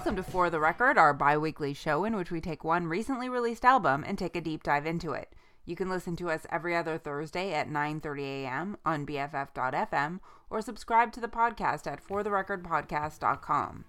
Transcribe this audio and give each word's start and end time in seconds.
Welcome 0.00 0.16
to 0.16 0.22
For 0.22 0.48
the 0.48 0.58
Record, 0.58 0.96
our 0.96 1.12
bi 1.12 1.36
weekly 1.36 1.74
show 1.74 2.06
in 2.06 2.16
which 2.16 2.30
we 2.30 2.40
take 2.40 2.64
one 2.64 2.86
recently 2.86 3.28
released 3.28 3.66
album 3.66 4.02
and 4.06 4.18
take 4.18 4.34
a 4.34 4.40
deep 4.40 4.62
dive 4.62 4.86
into 4.86 5.12
it. 5.12 5.34
You 5.66 5.76
can 5.76 5.90
listen 5.90 6.16
to 6.16 6.30
us 6.30 6.46
every 6.48 6.74
other 6.74 6.96
Thursday 6.96 7.52
at 7.52 7.68
9:30 7.68 8.22
a.m. 8.22 8.78
on 8.86 9.04
BFF.fm 9.04 10.20
or 10.48 10.62
subscribe 10.62 11.12
to 11.12 11.20
the 11.20 11.28
podcast 11.28 11.86
at 11.86 12.02
fortherecordpodcast.com. 12.02 13.84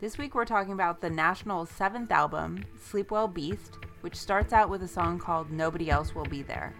This 0.00 0.18
week 0.18 0.34
we're 0.34 0.44
talking 0.44 0.74
about 0.74 1.00
the 1.00 1.08
National's 1.08 1.70
seventh 1.70 2.12
album, 2.12 2.66
Sleep 2.78 3.10
Well 3.10 3.26
Beast, 3.26 3.78
which 4.02 4.16
starts 4.16 4.52
out 4.52 4.68
with 4.68 4.82
a 4.82 4.88
song 4.88 5.18
called 5.18 5.50
Nobody 5.50 5.88
Else 5.88 6.14
Will 6.14 6.26
Be 6.26 6.42
There. 6.42 6.74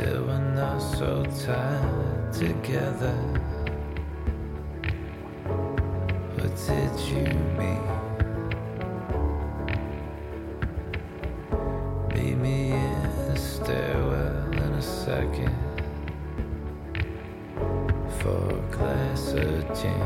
Said 0.00 0.26
we're 0.26 0.54
not 0.54 0.78
so 0.78 1.22
tied 1.44 2.32
together. 2.32 3.14
What 6.36 6.56
did 6.66 7.00
you 7.10 7.26
mean? 7.58 7.86
Meet 12.14 12.36
me 12.38 12.72
in 12.72 13.02
the 13.28 13.36
stairwell 13.36 14.52
in 14.52 14.72
a 14.72 14.80
second 14.80 15.54
for 18.20 18.40
a 18.56 18.60
glass 18.74 19.34
of 19.34 19.68
gin. 19.78 20.00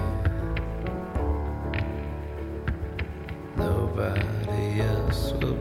Nobody 3.57 4.81
else 4.81 5.35
will 5.35 5.54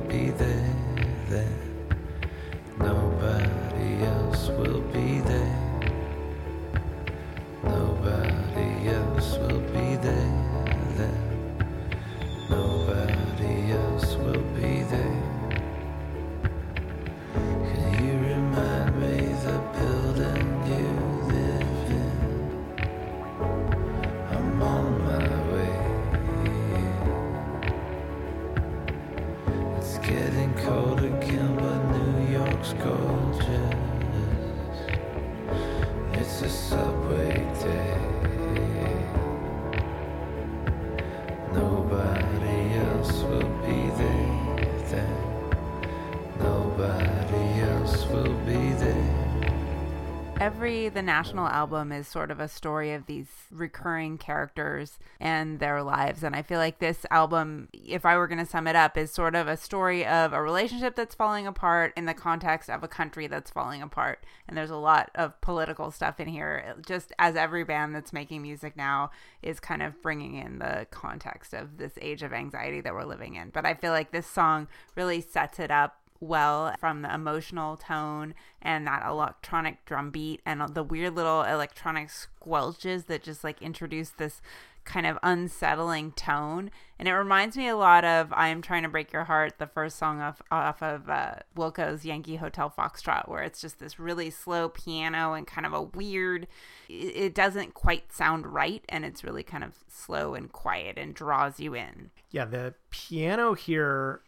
Every 50.44 50.89
The 50.89 51.02
National 51.02 51.47
album 51.47 51.94
is 51.94 52.05
sort 52.05 52.30
of 52.30 52.41
a 52.41 52.49
story 52.49 52.91
of 52.91 53.05
these 53.05 53.30
recurring 53.49 54.17
characters 54.17 54.99
and 55.17 55.61
their 55.61 55.81
lives. 55.81 56.22
And 56.22 56.36
I 56.36 56.41
feel 56.41 56.59
like 56.59 56.80
this 56.80 57.05
album, 57.09 57.69
if 57.72 58.05
I 58.05 58.17
were 58.17 58.27
going 58.27 58.39
to 58.39 58.45
sum 58.45 58.67
it 58.67 58.76
up, 58.76 58.98
is 58.98 59.09
sort 59.09 59.36
of 59.36 59.48
a 59.48 59.55
story 59.55 60.05
of 60.05 60.33
a 60.33 60.43
relationship 60.43 60.98
that's 60.98 61.15
falling 61.15 61.48
apart 61.48 61.93
in 61.95 62.08
the 62.08 62.14
context 62.14 62.70
of 62.70 62.83
a 62.83 62.89
country 62.89 63.26
that's 63.26 63.52
falling 63.52 63.81
apart. 63.81 64.26
And 64.45 64.58
there's 64.58 64.70
a 64.70 64.76
lot 64.76 65.11
of 65.15 65.39
political 65.39 65.92
stuff 65.92 66.20
in 66.20 66.27
here, 66.27 66.75
just 66.86 67.14
as 67.17 67.37
every 67.37 67.64
band 67.64 67.95
that's 67.95 68.11
making 68.11 68.42
music 68.42 68.75
now 68.75 69.11
is 69.42 69.61
kind 69.61 69.81
of 69.81 70.02
bringing 70.02 70.36
in 70.36 70.60
the 70.60 70.87
context 70.92 71.54
of 71.54 71.77
this 71.77 71.93
age 72.02 72.21
of 72.21 72.33
anxiety 72.33 72.81
that 72.81 72.93
we're 72.93 73.05
living 73.05 73.36
in. 73.36 73.49
But 73.52 73.65
I 73.65 73.75
feel 73.75 73.93
like 73.93 74.11
this 74.11 74.27
song 74.27 74.67
really 74.93 75.21
sets 75.21 75.58
it 75.58 75.71
up 75.71 76.02
well 76.23 76.73
from 76.80 77.02
the 77.02 77.14
emotional 77.14 77.78
tone 77.78 78.34
and 78.61 78.88
that 78.88 79.06
electronic 79.06 79.84
drum 79.86 80.10
beat 80.10 80.42
and 80.45 80.61
the 80.73 80.84
weird 80.84 81.16
little 81.16 81.44
electronic 81.44 82.10
squelches 82.10 83.06
that 83.08 83.23
just 83.23 83.44
like 83.44 83.61
introduce 83.61 84.10
this 84.10 84.42
kind 84.86 85.06
of 85.06 85.17
unsettling 85.23 86.11
tone. 86.11 86.70
And 87.00 87.08
it 87.08 87.14
reminds 87.14 87.58
me 87.58 87.67
a 87.67 87.76
lot 87.76 88.06
of 88.06 88.32
I 88.34 88.50
am 88.50 88.61
trying 88.61 88.84
to 88.84 88.89
break 88.89 89.11
your 89.11 89.26
heart 89.26 89.58
the 89.58 89.67
first 89.67 89.98
song 89.98 90.22
off 90.22 90.42
off 90.52 90.82
of 90.82 91.10
uh, 91.10 91.36
Wilco's 91.56 92.06
Yankee 92.06 92.38
Hotel 92.38 92.73
Foxtrot 92.76 93.28
where 93.28 93.44
it's 93.44 93.61
just 93.61 93.80
this 93.80 94.00
really 94.00 94.30
slow 94.30 94.70
piano 94.70 95.34
and 95.34 95.48
kind 95.48 95.66
of 95.66 95.73
a 95.73 95.82
weird 95.82 96.48
it 96.88 96.94
it 96.94 97.36
doesn't 97.36 97.73
quite 97.73 98.11
sound 98.11 98.48
right 98.48 98.84
and 98.90 99.05
it's 99.05 99.23
really 99.23 99.44
kind 99.44 99.64
of 99.64 99.73
slow 99.88 100.34
and 100.34 100.52
quiet 100.52 100.98
and 100.98 101.14
draws 101.14 101.60
you 101.60 101.73
in. 101.73 102.11
Yeah, 102.32 102.45
the 102.45 102.73
piano 102.90 103.54
here 103.54 104.22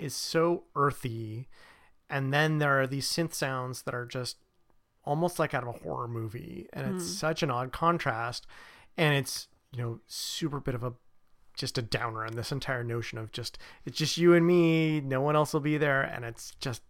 is 0.00 0.14
so 0.14 0.64
earthy, 0.74 1.48
and 2.08 2.32
then 2.32 2.58
there 2.58 2.80
are 2.80 2.86
these 2.86 3.08
synth 3.08 3.34
sounds 3.34 3.82
that 3.82 3.94
are 3.94 4.06
just 4.06 4.38
almost 5.04 5.38
like 5.38 5.54
out 5.54 5.62
of 5.62 5.68
a 5.68 5.78
horror 5.78 6.08
movie, 6.08 6.68
and 6.72 6.94
it's 6.94 7.04
hmm. 7.04 7.10
such 7.10 7.42
an 7.42 7.50
odd 7.50 7.72
contrast, 7.72 8.46
and 8.96 9.14
it's 9.14 9.48
you 9.72 9.82
know 9.82 10.00
super 10.06 10.60
bit 10.60 10.74
of 10.74 10.82
a 10.82 10.92
just 11.54 11.78
a 11.78 11.82
downer 11.82 12.24
on 12.24 12.36
this 12.36 12.52
entire 12.52 12.84
notion 12.84 13.18
of 13.18 13.32
just 13.32 13.58
it's 13.84 13.98
just 13.98 14.16
you 14.16 14.34
and 14.34 14.46
me, 14.46 15.00
no 15.00 15.20
one 15.20 15.36
else 15.36 15.52
will 15.52 15.60
be 15.60 15.78
there, 15.78 16.02
and 16.02 16.24
it's 16.24 16.52
just 16.60 16.82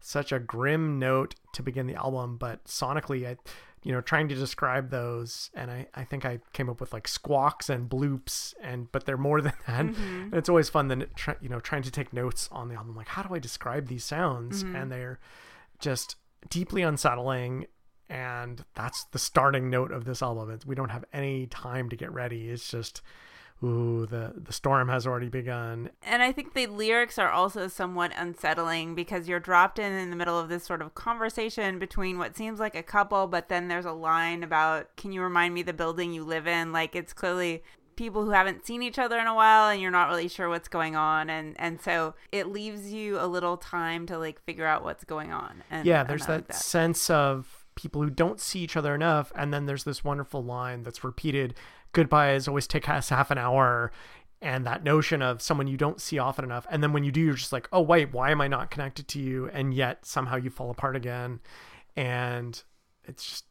such 0.00 0.32
a 0.32 0.38
grim 0.38 0.98
note 0.98 1.34
to 1.52 1.62
begin 1.62 1.86
the 1.86 1.94
album, 1.94 2.36
but 2.36 2.64
sonically, 2.64 3.26
I 3.26 3.36
you 3.82 3.92
know 3.92 4.00
trying 4.00 4.28
to 4.28 4.34
describe 4.34 4.90
those 4.90 5.50
and 5.54 5.70
I, 5.70 5.86
I 5.94 6.04
think 6.04 6.24
i 6.24 6.40
came 6.52 6.68
up 6.68 6.80
with 6.80 6.92
like 6.92 7.06
squawks 7.06 7.68
and 7.68 7.88
bloops 7.88 8.54
and 8.62 8.90
but 8.92 9.06
they're 9.06 9.16
more 9.16 9.40
than 9.42 9.52
that. 9.66 9.86
And 9.86 10.34
it's 10.34 10.48
always 10.48 10.68
fun 10.68 10.88
then 10.88 11.06
try, 11.14 11.36
you 11.40 11.48
know 11.48 11.60
trying 11.60 11.82
to 11.82 11.90
take 11.90 12.12
notes 12.12 12.48
on 12.52 12.68
the 12.68 12.74
album 12.74 12.96
like 12.96 13.08
how 13.08 13.22
do 13.22 13.34
i 13.34 13.38
describe 13.38 13.88
these 13.88 14.04
sounds? 14.04 14.64
Mm-hmm. 14.64 14.76
And 14.76 14.92
they're 14.92 15.18
just 15.78 16.16
deeply 16.48 16.82
unsettling 16.82 17.66
and 18.08 18.64
that's 18.74 19.04
the 19.04 19.18
starting 19.18 19.68
note 19.68 19.92
of 19.92 20.04
this 20.04 20.22
album. 20.22 20.50
It's, 20.50 20.64
we 20.64 20.74
don't 20.74 20.88
have 20.90 21.04
any 21.12 21.46
time 21.46 21.88
to 21.90 21.96
get 21.96 22.12
ready. 22.12 22.48
It's 22.48 22.70
just 22.70 23.02
ooh 23.62 24.06
the 24.06 24.32
the 24.36 24.52
storm 24.52 24.88
has 24.88 25.06
already 25.06 25.28
begun. 25.28 25.90
And 26.02 26.22
I 26.22 26.32
think 26.32 26.54
the 26.54 26.66
lyrics 26.66 27.18
are 27.18 27.30
also 27.30 27.68
somewhat 27.68 28.12
unsettling 28.16 28.94
because 28.94 29.28
you're 29.28 29.40
dropped 29.40 29.78
in 29.78 29.92
in 29.92 30.10
the 30.10 30.16
middle 30.16 30.38
of 30.38 30.48
this 30.48 30.64
sort 30.64 30.82
of 30.82 30.94
conversation 30.94 31.78
between 31.78 32.18
what 32.18 32.36
seems 32.36 32.60
like 32.60 32.74
a 32.74 32.82
couple, 32.82 33.26
but 33.26 33.48
then 33.48 33.68
there's 33.68 33.84
a 33.84 33.92
line 33.92 34.42
about, 34.42 34.96
can 34.96 35.12
you 35.12 35.22
remind 35.22 35.54
me 35.54 35.62
the 35.62 35.72
building 35.72 36.12
you 36.12 36.24
live 36.24 36.46
in? 36.46 36.72
Like 36.72 36.94
it's 36.94 37.12
clearly 37.12 37.62
people 37.96 38.24
who 38.24 38.30
haven't 38.30 38.64
seen 38.64 38.80
each 38.80 38.98
other 38.98 39.18
in 39.18 39.26
a 39.26 39.34
while 39.34 39.68
and 39.68 39.82
you're 39.82 39.90
not 39.90 40.08
really 40.08 40.28
sure 40.28 40.48
what's 40.48 40.68
going 40.68 40.94
on. 40.94 41.28
And 41.28 41.56
and 41.58 41.80
so 41.80 42.14
it 42.30 42.46
leaves 42.46 42.92
you 42.92 43.18
a 43.18 43.26
little 43.26 43.56
time 43.56 44.06
to 44.06 44.18
like 44.18 44.40
figure 44.44 44.66
out 44.66 44.84
what's 44.84 45.04
going 45.04 45.32
on 45.32 45.64
and 45.70 45.84
yeah 45.84 46.04
there's 46.04 46.26
that, 46.26 46.32
like 46.32 46.46
that. 46.48 46.54
sense 46.54 47.10
of 47.10 47.58
people 47.78 48.02
who 48.02 48.10
don't 48.10 48.40
see 48.40 48.58
each 48.58 48.76
other 48.76 48.94
enough. 48.94 49.30
And 49.36 49.54
then 49.54 49.66
there's 49.66 49.84
this 49.84 50.02
wonderful 50.02 50.42
line 50.42 50.82
that's 50.82 51.04
repeated 51.04 51.54
goodbyes 51.92 52.48
always 52.48 52.66
take 52.66 52.88
us 52.88 53.08
half 53.08 53.30
an 53.30 53.38
hour 53.38 53.90
and 54.40 54.66
that 54.66 54.84
notion 54.84 55.20
of 55.22 55.42
someone 55.42 55.66
you 55.66 55.76
don't 55.76 56.00
see 56.00 56.18
often 56.18 56.44
enough 56.44 56.66
and 56.70 56.82
then 56.82 56.92
when 56.92 57.04
you 57.04 57.10
do 57.10 57.20
you're 57.20 57.34
just 57.34 57.52
like 57.52 57.68
oh 57.72 57.80
wait 57.80 58.12
why 58.12 58.30
am 58.30 58.40
i 58.40 58.46
not 58.48 58.70
connected 58.70 59.08
to 59.08 59.18
you 59.18 59.48
and 59.52 59.74
yet 59.74 60.04
somehow 60.06 60.36
you 60.36 60.50
fall 60.50 60.70
apart 60.70 60.94
again 60.96 61.40
and 61.96 62.62
it's 63.04 63.24
just 63.24 63.44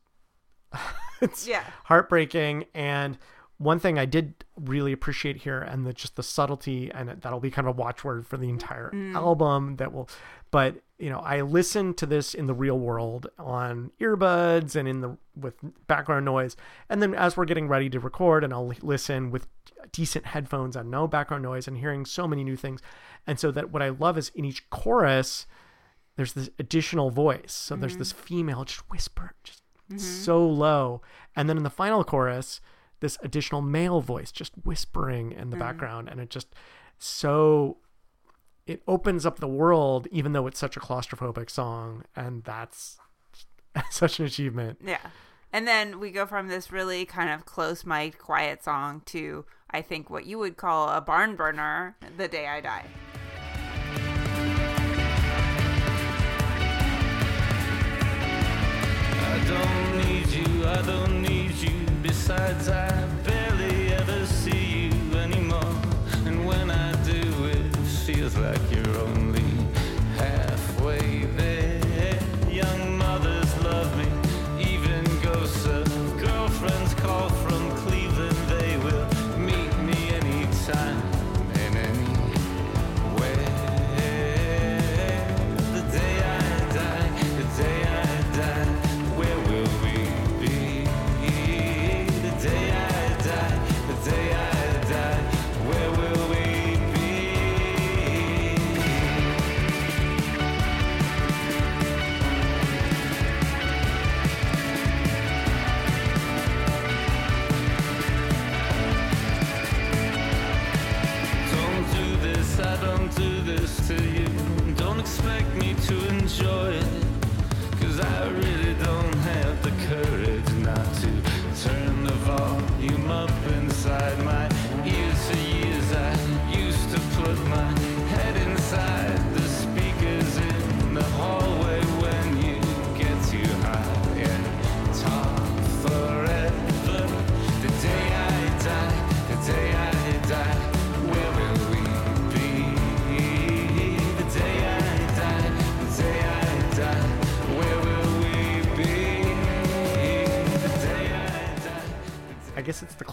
it's 1.21 1.47
Yeah. 1.47 1.63
heartbreaking 1.85 2.65
and 2.73 3.17
one 3.59 3.79
thing 3.79 3.97
I 3.97 4.05
did 4.05 4.45
really 4.55 4.91
appreciate 4.91 5.37
here, 5.37 5.59
and 5.59 5.83
the, 5.83 5.91
just 5.91 6.15
the 6.15 6.21
subtlety, 6.21 6.91
and 6.91 7.09
it- 7.09 7.21
that'll 7.21 7.39
be 7.39 7.49
kind 7.49 7.67
of 7.67 7.75
a 7.75 7.81
watchword 7.81 8.27
for 8.27 8.37
the 8.37 8.49
entire 8.49 8.91
mm. 8.91 9.15
album. 9.15 9.77
That 9.77 9.91
will, 9.91 10.07
but 10.51 10.75
you 10.97 11.09
know, 11.09 11.19
I 11.19 11.41
listen 11.41 11.93
to 11.95 12.05
this 12.05 12.33
in 12.33 12.47
the 12.47 12.53
real 12.53 12.79
world 12.79 13.27
on 13.37 13.91
earbuds 14.01 14.75
and 14.75 14.87
in 14.87 15.01
the 15.01 15.17
with 15.35 15.55
background 15.87 16.25
noise, 16.25 16.55
and 16.89 17.01
then 17.01 17.13
as 17.13 17.37
we're 17.37 17.45
getting 17.45 17.67
ready 17.67 17.89
to 17.91 17.99
record, 17.99 18.43
and 18.43 18.51
I'll 18.51 18.73
listen 18.81 19.29
with 19.29 19.47
decent 19.91 20.25
headphones 20.27 20.75
and 20.75 20.89
no 20.89 21.07
background 21.07 21.43
noise, 21.43 21.67
and 21.67 21.77
hearing 21.77 22.05
so 22.05 22.27
many 22.27 22.43
new 22.43 22.55
things, 22.55 22.81
and 23.27 23.39
so 23.39 23.51
that 23.51 23.71
what 23.71 23.83
I 23.83 23.89
love 23.89 24.17
is 24.17 24.31
in 24.33 24.45
each 24.45 24.69
chorus, 24.69 25.45
there's 26.15 26.33
this 26.33 26.49
additional 26.57 27.11
voice. 27.11 27.53
So 27.53 27.75
there's 27.75 27.93
mm-hmm. 27.93 27.99
this 27.99 28.11
female 28.11 28.65
just 28.65 28.89
whisper, 28.89 29.33
just 29.43 29.61
mm-hmm. 29.89 29.99
so 29.99 30.45
low. 30.45 31.01
And 31.35 31.47
then 31.47 31.57
in 31.57 31.63
the 31.63 31.69
final 31.69 32.03
chorus, 32.03 32.59
this 32.99 33.19
additional 33.21 33.61
male 33.61 34.01
voice 34.01 34.31
just 34.31 34.53
whispering 34.63 35.31
in 35.31 35.51
the 35.51 35.55
mm-hmm. 35.55 35.59
background. 35.59 36.09
And 36.09 36.19
it 36.19 36.31
just 36.31 36.55
so 36.97 37.77
it 38.67 38.83
opens 38.87 39.25
up 39.25 39.39
the 39.39 39.47
world 39.47 40.07
even 40.11 40.33
though 40.33 40.45
it's 40.45 40.59
such 40.59 40.75
a 40.77 40.79
claustrophobic 40.79 41.49
song 41.49 42.03
and 42.15 42.43
that's 42.43 42.97
such 43.89 44.19
an 44.19 44.25
achievement. 44.25 44.79
Yeah. 44.85 44.99
And 45.53 45.65
then 45.65 45.99
we 45.99 46.11
go 46.11 46.25
from 46.25 46.49
this 46.49 46.71
really 46.71 47.05
kind 47.05 47.29
of 47.29 47.45
close 47.45 47.85
mic 47.85 48.19
quiet 48.19 48.63
song 48.63 49.01
to 49.05 49.45
i 49.69 49.81
think 49.81 50.09
what 50.09 50.25
you 50.25 50.37
would 50.37 50.55
call 50.55 50.89
a 50.89 51.01
barn 51.01 51.35
burner 51.35 51.97
the 52.17 52.27
day 52.27 52.47
i 52.47 52.61
die. 52.61 52.85
I 59.19 59.43
don't 59.47 60.05
need 60.05 60.27
you, 60.27 60.65
I 60.65 60.81
don't 60.81 61.21
need 61.21 61.51
you, 61.55 61.85
besides 62.01 62.67
I 62.69 63.16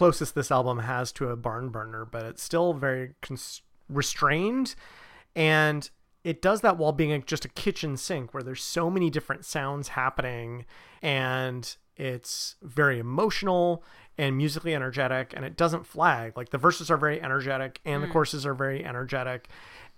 closest 0.04 0.34
this 0.34 0.50
album 0.50 0.80
has 0.80 1.10
to 1.12 1.30
a 1.30 1.36
barn 1.36 1.70
burner, 1.70 2.04
but 2.04 2.26
it's 2.26 2.42
still 2.42 2.74
very 2.74 3.14
cons- 3.22 3.62
restrained. 3.88 4.74
And 5.34 5.88
it 6.24 6.42
does 6.42 6.60
that 6.60 6.76
while 6.76 6.92
being 6.92 7.10
a, 7.10 7.20
just 7.20 7.46
a 7.46 7.48
kitchen 7.48 7.96
sink 7.96 8.34
where 8.34 8.42
there's 8.42 8.62
so 8.62 8.90
many 8.90 9.08
different 9.08 9.46
sounds 9.46 9.88
happening 9.88 10.66
and 11.00 11.74
it's 11.96 12.56
very 12.60 12.98
emotional 12.98 13.82
and 14.18 14.36
musically 14.36 14.74
energetic 14.74 15.32
and 15.34 15.42
it 15.42 15.56
doesn't 15.56 15.86
flag. 15.86 16.36
Like 16.36 16.50
the 16.50 16.58
verses 16.58 16.90
are 16.90 16.98
very 16.98 17.22
energetic 17.22 17.80
and 17.86 18.02
the 18.02 18.06
mm. 18.06 18.12
choruses 18.12 18.44
are 18.44 18.54
very 18.54 18.84
energetic. 18.84 19.48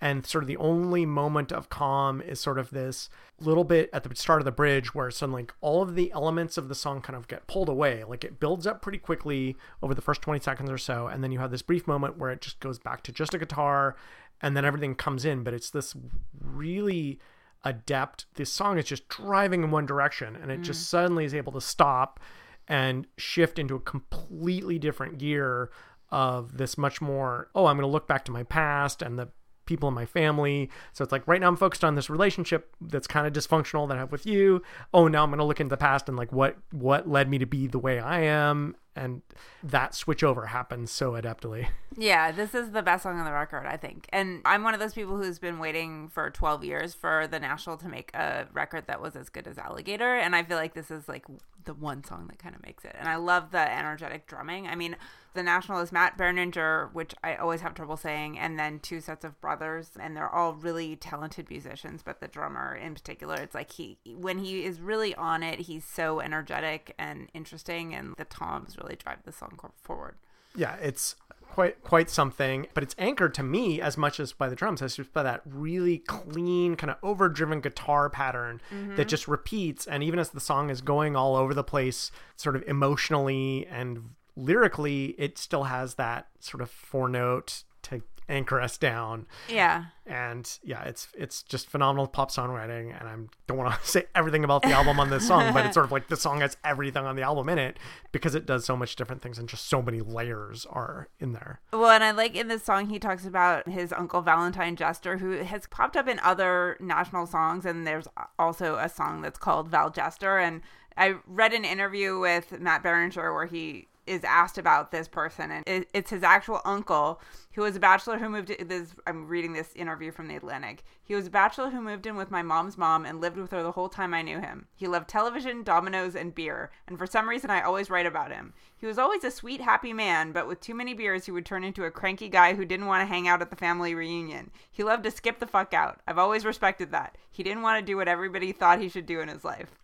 And 0.00 0.26
sort 0.26 0.44
of 0.44 0.48
the 0.48 0.58
only 0.58 1.06
moment 1.06 1.52
of 1.52 1.70
calm 1.70 2.20
is 2.20 2.38
sort 2.38 2.58
of 2.58 2.70
this 2.70 3.08
little 3.40 3.64
bit 3.64 3.88
at 3.93 4.02
the 4.04 4.14
start 4.14 4.40
of 4.40 4.44
the 4.44 4.52
bridge 4.52 4.94
where 4.94 5.10
suddenly 5.10 5.46
all 5.62 5.82
of 5.82 5.94
the 5.94 6.12
elements 6.12 6.58
of 6.58 6.69
the 6.69 6.75
song 6.75 7.00
kind 7.00 7.16
of 7.16 7.28
get 7.28 7.46
pulled 7.46 7.70
away. 7.70 8.04
Like 8.04 8.22
it 8.22 8.38
builds 8.38 8.66
up 8.66 8.82
pretty 8.82 8.98
quickly 8.98 9.56
over 9.82 9.94
the 9.94 10.02
first 10.02 10.20
20 10.20 10.40
seconds 10.40 10.70
or 10.70 10.76
so. 10.76 11.06
And 11.06 11.25
then 11.25 11.32
you 11.32 11.38
have 11.38 11.50
this 11.50 11.62
brief 11.62 11.87
moment 11.87 12.19
where 12.19 12.31
it 12.31 12.43
just 12.43 12.60
goes 12.60 12.78
back 12.78 13.02
to 13.04 13.12
just 13.12 13.32
a 13.32 13.38
guitar 13.38 13.96
and 14.43 14.54
then 14.54 14.66
everything 14.66 14.94
comes 14.94 15.25
in. 15.25 15.43
But 15.43 15.54
it's 15.54 15.70
this 15.70 15.94
really 16.38 17.19
adept. 17.64 18.26
This 18.34 18.52
song 18.52 18.78
is 18.78 18.84
just 18.84 19.08
driving 19.08 19.62
in 19.64 19.70
one 19.70 19.87
direction 19.87 20.37
and 20.37 20.50
it 20.50 20.60
just 20.60 20.82
mm. 20.82 20.88
suddenly 20.88 21.25
is 21.25 21.34
able 21.34 21.52
to 21.52 21.60
stop 21.60 22.20
and 22.69 23.06
shift 23.16 23.58
into 23.58 23.76
a 23.76 23.81
completely 23.81 24.78
different 24.78 25.19
gear 25.19 25.70
of 26.10 26.56
this 26.56 26.78
much 26.78 27.00
more, 27.00 27.48
oh, 27.54 27.66
I'm 27.66 27.76
going 27.76 27.88
to 27.88 27.93
look 27.93 28.06
back 28.06 28.25
to 28.26 28.32
my 28.32 28.43
past 28.43 29.02
and 29.02 29.19
the 29.19 29.28
people 29.67 29.89
in 29.89 29.95
my 29.95 30.07
family. 30.07 30.71
So 30.93 31.03
it's 31.03 31.13
like 31.13 31.27
right 31.27 31.41
now 31.41 31.49
I'm 31.49 31.57
focused 31.57 31.85
on 31.85 31.95
this 31.95 32.09
relationship 32.09 32.75
that's 32.81 33.07
kind 33.07 33.27
of 33.27 33.33
dysfunctional 33.33 33.89
that 33.89 33.97
I 33.97 34.01
have 34.01 34.13
with 34.13 34.27
you. 34.27 34.63
Oh, 34.95 35.09
now 35.09 35.23
I'm 35.23 35.31
going 35.31 35.39
to 35.39 35.45
look 35.45 35.61
into 35.61 35.71
the 35.71 35.77
past 35.77 36.09
and 36.09 36.17
like 36.17 36.33
what 36.33 36.57
what 36.71 37.09
led 37.09 37.29
me 37.29 37.39
to 37.39 37.47
be 37.47 37.67
the 37.67 37.79
way 37.79 37.99
I 37.99 38.21
am 38.21 38.77
and 38.96 39.22
that 39.62 39.94
switch 39.94 40.25
over 40.25 40.46
happens 40.46 40.90
so 40.90 41.12
adeptly. 41.12 41.69
Yeah, 41.96 42.32
this 42.32 42.54
is 42.54 42.70
the 42.70 42.82
best 42.82 43.02
song 43.02 43.19
on 43.19 43.25
the 43.25 43.32
record, 43.32 43.66
I 43.66 43.76
think. 43.76 44.08
And 44.12 44.43
I'm 44.44 44.62
one 44.62 44.75
of 44.75 44.81
those 44.81 44.94
people 44.94 45.16
who's 45.16 45.38
been 45.38 45.58
waiting 45.58 46.08
for 46.08 46.31
12 46.31 46.64
years 46.64 46.94
for 46.94 47.26
the 47.26 47.40
National 47.40 47.76
to 47.78 47.88
make 47.88 48.14
a 48.14 48.46
record 48.52 48.87
that 48.87 49.00
was 49.00 49.16
as 49.16 49.28
good 49.28 49.46
as 49.46 49.58
Alligator. 49.58 50.16
And 50.16 50.34
I 50.34 50.43
feel 50.43 50.56
like 50.56 50.75
this 50.75 50.90
is 50.90 51.08
like 51.08 51.26
the 51.64 51.75
one 51.75 52.04
song 52.04 52.26
that 52.28 52.38
kind 52.38 52.54
of 52.54 52.62
makes 52.62 52.84
it. 52.84 52.94
And 52.98 53.08
I 53.08 53.16
love 53.16 53.50
the 53.50 53.58
energetic 53.58 54.26
drumming. 54.26 54.69
I 54.69 54.75
mean, 54.75 54.96
the 55.34 55.43
National 55.43 55.81
is 55.81 55.93
Matt 55.93 56.16
Berninger, 56.16 56.93
which 56.94 57.14
I 57.22 57.34
always 57.34 57.60
have 57.60 57.75
trouble 57.75 57.96
saying, 57.96 58.38
and 58.38 58.58
then 58.58 58.78
two 58.78 59.00
sets 59.00 59.25
of 59.25 59.38
brothers. 59.40 59.90
And 59.98 60.16
they're 60.16 60.32
all 60.32 60.54
really 60.54 60.96
talented 60.96 61.50
musicians, 61.50 62.02
but 62.02 62.20
the 62.20 62.28
drummer 62.28 62.75
in 62.75 62.94
particular, 62.94 63.34
it's 63.34 63.54
like 63.54 63.72
he, 63.72 63.98
when 64.06 64.38
he 64.38 64.64
is 64.64 64.81
really 64.81 65.14
on 65.16 65.43
it, 65.43 65.60
he's 65.60 65.84
so 65.84 66.20
energetic 66.20 66.94
and 66.98 67.28
interesting. 67.34 67.94
And 67.94 68.14
the 68.16 68.25
toms 68.25 68.76
really 68.78 68.86
drive 68.94 69.25
the 69.25 69.33
song 69.33 69.59
forward. 69.83 70.15
Yeah, 70.55 70.77
it's 70.77 71.17
quite 71.56 71.83
quite 71.83 72.11
something, 72.11 72.67
but 72.75 72.83
it's 72.83 72.94
anchored 72.99 73.35
to 73.35 73.43
me 73.43 73.81
as 73.81 73.97
much 73.97 74.21
as 74.21 74.33
by 74.33 74.49
the 74.49 74.55
drums, 74.55 74.83
as 74.83 74.97
just 74.97 75.12
by 75.12 75.23
that 75.23 75.41
really 75.44 75.99
clean, 75.99 76.77
kind 76.77 76.91
of 76.91 76.97
overdriven 77.03 77.61
guitar 77.61 78.11
pattern 78.11 78.61
that 78.71 78.77
mm-hmm. 78.77 79.03
just 79.03 79.27
repeats. 79.27 79.87
And 79.87 80.03
even 80.03 80.19
as 80.19 80.31
the 80.31 80.41
song 80.41 80.71
is 80.71 80.81
going 80.81 81.17
all 81.17 81.35
over 81.35 81.55
the 81.55 81.65
place, 81.65 82.11
sort 82.37 82.56
of 82.56 82.62
emotionally 82.67 83.67
and 83.67 84.10
lyrically, 84.37 85.15
it 85.19 85.39
still 85.39 85.65
has 85.65 85.94
that 85.94 86.29
sort 86.41 86.60
of 86.60 86.70
four 86.70 87.08
note 87.08 87.65
to 87.82 88.03
anchor 88.29 88.61
us 88.61 88.77
down. 88.79 89.27
Yeah. 89.49 89.87
And 90.05 90.59
yeah, 90.63 90.83
it's 90.85 91.09
it's 91.17 91.43
just 91.43 91.69
phenomenal 91.69 92.06
pop 92.06 92.31
songwriting. 92.31 92.99
And 92.99 93.09
I 93.09 93.15
don't 93.47 93.59
want 93.59 93.81
to 93.81 93.87
say 93.89 94.05
everything 94.15 94.45
about 94.45 94.63
the 94.63 94.71
album 94.71 95.01
on 95.01 95.11
this 95.11 95.27
song, 95.27 95.53
but 95.53 95.67
it's 95.67 95.75
sort 95.75 95.87
of 95.87 95.93
like 95.93 96.09
the 96.09 96.17
song 96.17 96.41
has 96.41 96.56
everything 96.65 97.05
on 97.05 97.17
the 97.17 97.23
album 97.23 97.49
in 97.49 97.59
it 97.59 97.79
because 98.13 98.35
it 98.35 98.47
does 98.47 98.65
so 98.65 98.77
much 98.77 98.97
different 98.97 99.23
things 99.23 99.39
and 99.39 99.49
just 99.49 99.67
so 99.69 99.83
many 99.83 100.01
layers 100.01 100.67
are 100.67 101.09
in 101.19 101.33
there. 101.33 101.61
Well, 101.73 101.91
and 101.91 102.05
I 102.05 102.13
like 102.13 102.37
in 102.37 102.49
this 102.49 102.63
song 102.63 102.89
he 102.89 102.99
talks 102.99 103.27
about 103.27 103.69
his 103.69 103.93
uncle 103.93 104.23
Valentine 104.23 104.77
Jester, 104.77 105.19
who 105.19 105.43
has 105.43 105.67
popped 105.67 105.97
up 105.97 106.09
in 106.09 106.19
other 106.21 106.77
national 106.81 107.27
songs, 107.27 107.65
and 107.67 107.87
there's 107.87 108.06
also 108.39 108.77
a 108.77 108.89
song 108.89 109.23
that's 109.23 109.39
called 109.39 109.69
Val 109.69 109.91
Jester. 109.91 110.39
And 110.39 110.63
I 110.97 111.17
read 111.27 111.53
an 111.53 111.65
interview 111.65 112.19
with 112.19 112.59
Matt 112.61 112.83
Berninger 112.83 113.35
where 113.35 113.47
he 113.47 113.89
is 114.06 114.25
asked 114.25 114.58
about 114.58 114.91
this 114.91 115.08
person, 115.08 115.51
and 115.51 115.67
it, 115.67 115.89
it's 115.93 116.10
his 116.10 116.22
actual 116.22 116.60
uncle 116.65 117.20
who 117.55 117.63
was 117.63 117.77
a 117.77 117.81
bachelor 117.81 118.19
who 118.19 118.29
moved. 118.29 118.51
In, 118.51 118.69
This 118.69 118.94
I'm 119.06 119.27
reading 119.27 119.53
this 119.53 119.75
interview 119.75 120.10
from 120.13 120.29
the 120.29 120.36
Atlantic. 120.36 120.84
He 121.03 121.15
was 121.15 121.27
a 121.27 121.31
bachelor 121.31 121.70
who 121.70 121.81
moved 121.81 122.06
in 122.06 122.17
with 122.17 122.31
my 122.31 122.43
mom's 122.43 122.77
mom 122.77 123.05
and 123.05 123.20
lived 123.20 123.36
with 123.36 123.51
her 123.51 123.63
the 123.63 123.72
whole 123.72 123.89
time 123.89 124.13
I 124.15 124.22
knew 124.22 124.41
him. 124.41 124.67
He 124.75 124.86
loved 124.86 125.08
television, 125.08 125.63
dominoes, 125.63 126.15
and 126.15 126.34
beer, 126.34 126.70
and 126.86 126.98
for 126.98 127.06
some 127.06 127.29
reason 127.29 127.51
I 127.51 127.63
always 127.63 127.91
write 127.91 128.06
about 128.06 128.32
him. 128.32 128.53
He 128.77 128.86
was 128.86 128.98
always 128.98 129.25
a 129.25 129.31
sweet, 129.31 129.60
happy 129.60 129.93
man, 129.93 130.32
but 130.32 130.46
with 130.46 130.60
too 130.60 130.75
many 130.75 130.93
beers, 130.93 131.25
he 131.25 131.32
would 131.32 131.46
turn 131.46 131.65
into 131.65 131.84
a 131.84 131.91
cranky 131.91 132.29
guy 132.29 132.55
who 132.55 132.65
didn't 132.65 132.86
want 132.86 133.03
to 133.03 133.06
hang 133.06 133.27
out 133.27 133.41
at 133.41 133.51
the 133.51 133.56
family 133.56 133.94
reunion. 133.94 134.51
He 134.70 134.84
loved 134.84 135.05
to 135.05 135.10
skip 135.10 135.39
the 135.39 135.46
fuck 135.46 135.72
out. 135.72 136.01
I've 136.06 136.19
always 136.19 136.44
respected 136.44 136.91
that. 136.93 137.17
He 137.31 137.43
didn't 137.43 137.63
want 137.63 137.81
to 137.81 137.86
do 137.86 137.96
what 137.96 138.08
everybody 138.08 138.53
thought 138.53 138.81
he 138.81 138.89
should 138.89 139.06
do 139.06 139.20
in 139.20 139.29
his 139.29 139.44
life. 139.44 139.75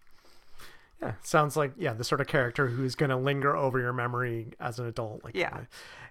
Yeah, 1.03 1.15
sounds 1.23 1.57
like 1.57 1.73
yeah, 1.77 1.93
the 1.95 2.05
sort 2.05 2.21
of 2.21 2.29
character 2.29 2.69
who's 2.69 2.95
going 2.95 3.11
to 3.11 3.17
linger 3.17 3.57
over 3.57 3.81
your 3.81 3.93
memory 3.93 4.53
as 4.61 4.79
an 4.79 4.87
adult. 4.87 5.25
Like 5.25 5.35
Yeah. 5.35 5.63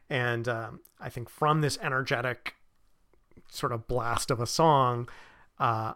and 0.09 0.47
um, 0.49 0.81
I 0.99 1.09
think 1.09 1.29
from 1.29 1.61
this 1.61 1.77
energetic 1.81 2.55
sort 3.49 3.71
of 3.71 3.87
blast 3.87 4.29
of 4.31 4.41
a 4.41 4.45
song, 4.47 5.07
uh, 5.59 5.93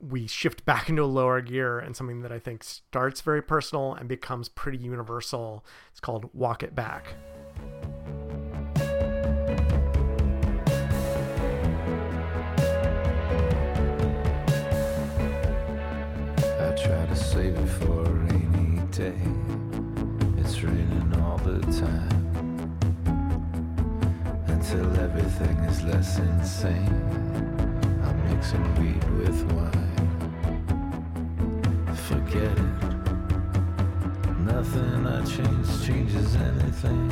we 0.00 0.26
shift 0.26 0.64
back 0.64 0.88
into 0.90 1.02
a 1.02 1.06
lower 1.06 1.40
gear 1.40 1.78
and 1.78 1.96
something 1.96 2.20
that 2.20 2.30
I 2.30 2.38
think 2.38 2.62
starts 2.62 3.20
very 3.22 3.42
personal 3.42 3.94
and 3.94 4.08
becomes 4.08 4.48
pretty 4.48 4.78
universal. 4.78 5.64
It's 5.90 6.00
called 6.00 6.28
"Walk 6.34 6.62
It 6.62 6.74
Back." 6.74 7.14
Until 24.70 25.00
everything 25.00 25.56
is 25.60 25.82
less 25.82 26.18
insane. 26.18 26.92
I'm 28.04 28.28
mixing 28.28 28.62
weed 28.74 29.02
with 29.16 29.42
wine. 29.52 29.96
Forget 31.94 32.52
it. 32.52 32.74
Nothing 34.40 35.06
I 35.06 35.24
change 35.24 35.86
changes 35.86 36.36
anything. 36.36 37.10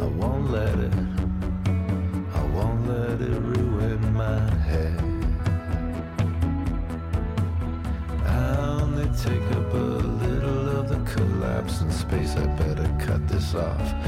I 0.00 0.06
won't 0.20 0.52
let 0.52 0.78
it, 0.78 0.94
I 2.36 2.42
won't 2.54 2.86
let 2.86 3.20
it 3.20 3.40
ruin 3.40 4.12
my 4.14 4.38
head. 4.70 5.02
I 8.24 8.56
only 8.80 9.08
take 9.18 9.50
up 9.56 9.72
a 9.72 9.76
little 9.76 10.78
of 10.78 10.88
the 10.88 11.00
collapse 11.12 11.80
in 11.80 11.90
space. 11.90 12.36
I 12.36 12.46
better 12.46 12.88
cut 13.00 13.26
this 13.26 13.56
off. 13.56 14.07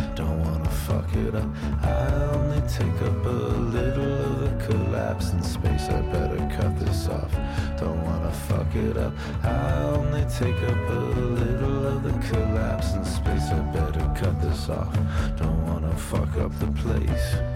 It 1.21 1.35
up. 1.35 1.45
I 1.83 2.13
only 2.35 2.61
take 2.67 3.03
up 3.03 3.27
a 3.27 3.29
little 3.29 4.15
of 4.25 4.41
the 4.41 4.65
collapse 4.65 5.33
in 5.33 5.43
space. 5.43 5.89
I 5.89 6.01
better 6.01 6.39
cut 6.57 6.79
this 6.79 7.09
off. 7.09 7.31
Don't 7.79 8.03
wanna 8.05 8.33
fuck 8.33 8.75
it 8.75 8.97
up. 8.97 9.13
I 9.43 9.83
only 9.97 10.25
take 10.39 10.57
up 10.63 10.89
a 10.89 11.01
little 11.41 11.87
of 11.89 12.03
the 12.05 12.13
collapse 12.29 12.95
in 12.95 13.05
space. 13.05 13.51
I 13.51 13.59
better 13.71 14.11
cut 14.17 14.41
this 14.41 14.71
off. 14.71 14.95
Don't 15.37 15.63
wanna 15.67 15.95
fuck 15.95 16.39
up 16.39 16.59
the 16.59 16.69
place. 16.69 17.50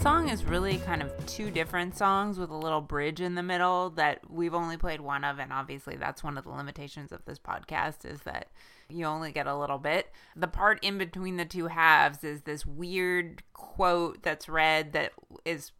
Song 0.00 0.30
is 0.30 0.44
really 0.44 0.78
kind 0.78 1.02
of 1.02 1.12
two 1.26 1.50
different 1.50 1.94
songs 1.96 2.38
with 2.38 2.48
a 2.50 2.56
little 2.56 2.80
bridge 2.80 3.20
in 3.20 3.34
the 3.34 3.42
middle 3.42 3.90
that 3.90 4.18
we've 4.30 4.54
only 4.54 4.78
played 4.78 5.00
one 5.00 5.24
of, 5.24 5.38
and 5.38 5.52
obviously 5.52 5.94
that's 5.96 6.24
one 6.24 6.38
of 6.38 6.44
the 6.44 6.50
limitations 6.50 7.12
of 7.12 7.22
this 7.26 7.38
podcast 7.38 8.06
is 8.10 8.20
that 8.22 8.48
you 8.88 9.04
only 9.04 9.30
get 9.30 9.46
a 9.46 9.54
little 9.56 9.76
bit. 9.78 10.10
The 10.34 10.48
part 10.48 10.82
in 10.82 10.96
between 10.96 11.36
the 11.36 11.44
two 11.44 11.66
halves 11.66 12.24
is 12.24 12.42
this 12.42 12.64
weird 12.64 13.42
quote 13.52 14.22
that's 14.22 14.48
read 14.48 14.94
that 14.94 15.12
is 15.44 15.72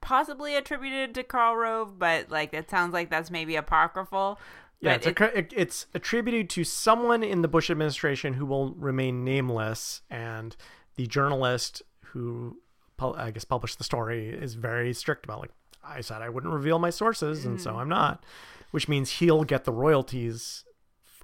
possibly 0.00 0.56
attributed 0.56 1.14
to 1.14 1.22
Karl 1.22 1.54
Rove, 1.56 1.98
but 2.00 2.30
like 2.30 2.52
it 2.52 2.68
sounds 2.68 2.92
like 2.92 3.10
that's 3.10 3.30
maybe 3.30 3.54
apocryphal. 3.54 4.40
Yeah, 4.80 4.94
it's, 4.94 5.06
a 5.06 5.38
it- 5.38 5.52
it's 5.56 5.86
attributed 5.94 6.50
to 6.50 6.64
someone 6.64 7.22
in 7.22 7.42
the 7.42 7.48
Bush 7.48 7.70
administration 7.70 8.34
who 8.34 8.46
will 8.46 8.72
remain 8.74 9.24
nameless, 9.24 10.02
and 10.10 10.56
the 10.96 11.06
journalist 11.06 11.82
who, 12.06 12.58
pu- 13.00 13.14
I 13.16 13.30
guess, 13.30 13.44
published 13.44 13.78
the 13.78 13.84
story 13.84 14.28
is 14.28 14.54
very 14.54 14.92
strict 14.92 15.24
about 15.24 15.40
like 15.40 15.50
I 15.82 16.02
said 16.02 16.20
I 16.22 16.28
wouldn't 16.28 16.52
reveal 16.52 16.78
my 16.78 16.90
sources, 16.90 17.46
and 17.46 17.60
so 17.60 17.72
mm. 17.72 17.76
I'm 17.76 17.88
not, 17.88 18.22
which 18.70 18.88
means 18.88 19.10
he'll 19.12 19.44
get 19.44 19.64
the 19.64 19.72
royalties 19.72 20.64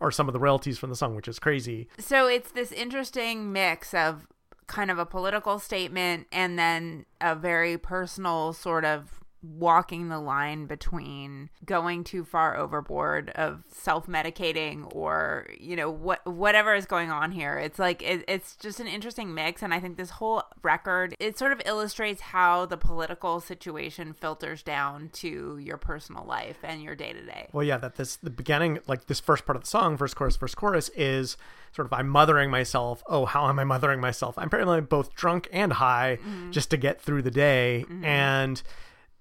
or 0.00 0.11
some 0.11 0.28
of 0.28 0.33
the 0.33 0.40
royalties 0.40 0.78
from 0.78 0.90
the 0.90 0.97
song, 0.97 1.14
which 1.14 1.28
is 1.28 1.38
crazy. 1.38 1.88
so 1.99 2.26
it's 2.26 2.50
this 2.50 2.73
interesting 2.73 3.52
mix 3.52 3.95
of 3.95 4.26
kind 4.66 4.90
of 4.90 4.99
a 4.99 5.06
political 5.06 5.59
statement 5.59 6.26
and 6.33 6.59
then 6.59 7.06
a 7.21 7.35
very 7.37 7.78
personal 7.78 8.52
sort 8.52 8.85
of 8.85 9.21
walking 9.43 10.09
the 10.09 10.19
line 10.19 10.66
between 10.66 11.50
going 11.64 12.05
too 12.05 12.25
far 12.25 12.57
overboard 12.57 13.31
of 13.31 13.62
self-medicating 13.69 14.87
or 14.95 15.47
you 15.59 15.76
know 15.76 15.90
what 15.90 16.26
whatever 16.26 16.75
is 16.75 16.87
going 16.87 17.11
on 17.11 17.33
here. 17.33 17.59
It's 17.59 17.78
like 17.78 18.02
it, 18.02 18.25
it's 18.28 18.57
just 18.57 18.81
an 18.81 18.87
interesting 18.87 19.35
mix. 19.35 19.62
And 19.62 19.73
i 19.73 19.81
think 19.81 19.97
this 19.97 20.11
whole 20.11 20.43
record 20.62 21.14
it 21.21 21.38
sort 21.38 21.52
of 21.52 21.61
illustrates 21.64 22.21
how 22.21 22.66
the 22.66 22.76
political 22.76 23.40
situation 23.40 24.12
filters 24.12 24.62
down 24.62 25.11
to 25.11 25.59
your 25.59 25.76
personal 25.76 26.25
life 26.25 26.59
and 26.62 26.83
your 26.83 26.95
day-to-day. 26.95 27.49
Well, 27.52 27.64
yeah, 27.64 27.78
that 27.78 27.97
this 27.97 28.16
the 28.16 28.31
beginning, 28.31 28.81
like 28.87 29.07
this 29.07 29.21
first 29.21 29.47
part 29.47 29.57
of 29.57 29.62
the 29.62 29.69
song, 29.69 29.97
first 29.97 30.16
chorus, 30.16 30.37
first 30.37 30.57
chorus, 30.57 30.90
is 30.97 31.37
sort 31.73 31.87
of 31.87 31.93
I'm 31.93 32.09
mothering 32.09 32.50
myself. 32.50 33.02
Oh, 33.07 33.26
how 33.26 33.49
am 33.49 33.59
I 33.59 33.64
mothering 33.64 34.00
myself? 34.00 34.38
I'm 34.38 34.47
apparently 34.47 34.81
both 34.81 35.14
drunk 35.14 35.49
and 35.52 35.75
high 35.75 36.19
mm-hmm. 36.21 36.50
just 36.50 36.71
to 36.71 36.76
get 36.76 37.00
through 37.00 37.23
the 37.23 37.31
day, 37.31 37.85
mm-hmm. 37.87 38.05
and 38.05 38.62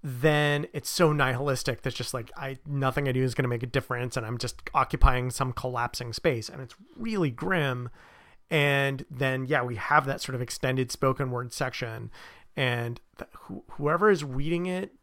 then 0.08 0.68
it's 0.72 0.88
so 0.88 1.12
nihilistic 1.12 1.82
that's 1.82 1.96
just 1.96 2.14
like 2.14 2.30
I 2.38 2.58
nothing 2.68 3.08
I 3.08 3.12
do 3.12 3.24
is 3.24 3.34
going 3.34 3.44
to 3.44 3.50
make 3.50 3.64
a 3.64 3.68
difference, 3.68 4.16
and 4.16 4.24
I'm 4.24 4.38
just 4.38 4.62
occupying 4.76 5.32
some 5.32 5.52
collapsing 5.52 6.14
space, 6.14 6.48
and 6.48 6.62
it's 6.62 6.76
really 6.96 7.32
grim. 7.32 7.90
And 8.52 9.04
then 9.10 9.46
yeah, 9.46 9.64
we 9.64 9.76
have 9.78 10.06
that 10.06 10.22
sort 10.22 10.36
of 10.36 10.42
extended 10.42 10.92
spoken 10.92 11.32
word 11.32 11.52
section, 11.52 12.12
and 12.56 13.02
th- 13.18 13.30
who 13.34 13.64
whoever 13.72 14.12
is 14.12 14.24
reading 14.24 14.68
it 14.68 14.94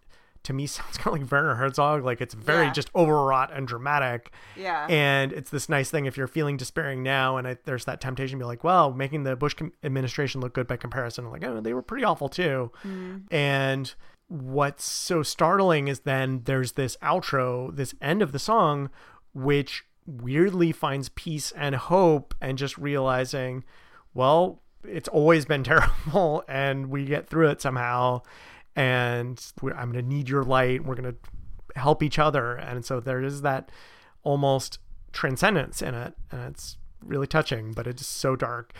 to 0.45 0.53
me 0.53 0.67
sounds 0.69 0.99
kind 0.99 1.17
of 1.17 1.23
like 1.23 1.33
Werner 1.33 1.57
Herzog. 1.57 2.05
Like 2.05 2.21
it's 2.21 2.35
very 2.35 2.67
Yeah. 2.67 2.73
just 2.73 2.89
overwrought 2.95 3.53
and 3.53 3.67
dramatic. 3.67 4.31
Yeah. 4.57 4.87
And 4.89 5.33
it's 5.33 5.51
this 5.51 5.69
nice 5.69 5.91
thing 5.91 6.07
if 6.07 6.17
you're 6.17 6.29
feeling 6.29 6.57
despairing 6.57 7.03
now, 7.03 7.37
and 7.39 7.49
I, 7.49 7.57
there's 7.65 7.87
that 7.87 8.01
temptation 8.01 8.39
to 8.39 8.45
be 8.45 8.47
like, 8.47 8.63
well, 8.63 8.93
making 8.93 9.25
the 9.25 9.35
Bush 9.35 9.57
administration 9.83 10.41
look 10.41 10.53
good 10.55 10.69
by 10.69 10.77
comparison. 10.77 11.25
I'm 11.27 11.33
Like, 11.33 11.43
oh, 11.45 11.61
they 11.61 11.75
were 11.75 11.83
pretty 11.83 12.05
awful 12.05 12.29
too. 12.29 12.71
Mm. 12.85 13.25
And 13.33 13.93
what's 14.29 14.85
so 14.85 15.23
startling 15.23 15.89
is 15.89 16.01
then 16.01 16.43
there's 16.45 16.73
this 16.73 16.97
outro, 17.03 17.75
this 17.75 17.95
end 18.01 18.23
of 18.23 18.33
the 18.33 18.39
song, 18.39 18.91
which 19.35 19.85
weirdly 20.07 20.73
finds 20.73 21.09
peace 21.11 21.53
and 21.53 21.75
hope, 21.75 22.35
and 22.41 22.59
just 22.59 22.77
realizing, 22.79 23.65
well, 24.15 24.63
it's 24.85 25.09
always 25.09 25.45
been 25.45 25.65
terrible, 25.65 26.45
and 26.49 26.87
we 26.87 27.05
get 27.05 27.29
through 27.29 27.51
it 27.51 27.61
somehow. 27.61 28.23
And 28.75 29.45
I'm 29.63 29.93
going 29.93 30.05
to 30.05 30.15
need 30.15 30.29
your 30.29 30.45
light. 30.45 30.85
We're 30.85 30.95
going 30.95 31.13
to 31.13 31.79
help 31.79 32.03
each 32.03 32.19
other. 32.19 32.55
And 32.55 32.85
so 32.85 33.01
there 33.01 33.23
is 33.23 33.43
that 33.43 33.71
almost 34.23 34.79
transcendence 35.13 35.83
in 35.83 35.95
it. 35.95 36.15
And 36.31 36.41
it's 36.43 36.79
really 37.05 37.27
touching, 37.27 37.73
but 37.73 37.87
it's 37.87 38.07
so 38.07 38.35
dark. 38.35 38.73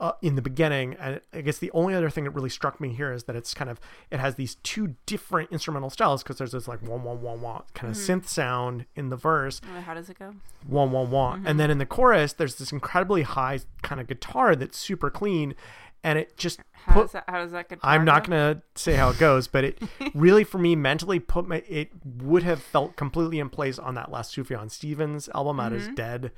Uh, 0.00 0.12
in 0.22 0.36
the 0.36 0.42
beginning, 0.42 0.94
and 1.00 1.20
I 1.32 1.40
guess 1.40 1.58
the 1.58 1.72
only 1.72 1.92
other 1.92 2.08
thing 2.08 2.22
that 2.22 2.30
really 2.30 2.50
struck 2.50 2.80
me 2.80 2.90
here 2.94 3.12
is 3.12 3.24
that 3.24 3.34
it's 3.34 3.52
kind 3.52 3.68
of 3.68 3.80
it 4.12 4.20
has 4.20 4.36
these 4.36 4.54
two 4.62 4.94
different 5.06 5.50
instrumental 5.50 5.90
styles 5.90 6.22
because 6.22 6.38
there's 6.38 6.52
this 6.52 6.68
like 6.68 6.80
wah 6.86 6.94
wah 6.94 7.14
wah 7.14 7.34
wah 7.34 7.62
kind 7.74 7.90
of 7.90 7.98
mm-hmm. 7.98 8.12
synth 8.12 8.28
sound 8.28 8.86
in 8.94 9.08
the 9.08 9.16
verse, 9.16 9.60
how 9.84 9.94
does 9.94 10.08
it 10.08 10.16
go? 10.16 10.34
Wah 10.68 10.84
wah 10.84 11.02
wah, 11.02 11.32
and 11.32 11.44
mm-hmm. 11.44 11.56
then 11.56 11.70
in 11.72 11.78
the 11.78 11.86
chorus 11.86 12.32
there's 12.32 12.54
this 12.54 12.70
incredibly 12.70 13.22
high 13.22 13.58
kind 13.82 14.00
of 14.00 14.06
guitar 14.06 14.54
that's 14.54 14.78
super 14.78 15.10
clean, 15.10 15.56
and 16.04 16.18
it 16.18 16.36
just 16.36 16.60
how 16.72 16.92
put 16.92 17.02
does 17.02 17.12
that 17.12 17.24
how 17.28 17.42
does 17.42 17.52
that 17.52 17.68
guitar 17.68 17.90
I'm 17.90 18.04
not 18.04 18.24
go? 18.24 18.30
gonna 18.30 18.62
say 18.76 18.94
how 18.94 19.10
it 19.10 19.18
goes, 19.18 19.48
but 19.48 19.64
it 19.64 19.82
really 20.14 20.44
for 20.44 20.58
me 20.58 20.76
mentally 20.76 21.18
put 21.18 21.48
my 21.48 21.64
it 21.68 21.90
would 22.04 22.44
have 22.44 22.62
felt 22.62 22.96
completely 22.96 23.40
in 23.40 23.48
place 23.48 23.78
on 23.78 23.94
that 23.96 24.10
last 24.10 24.36
Sufjan 24.36 24.70
Stevens 24.70 25.28
album 25.34 25.58
out 25.58 25.72
his 25.72 25.86
mm-hmm. 25.86 25.94
dead 25.94 26.30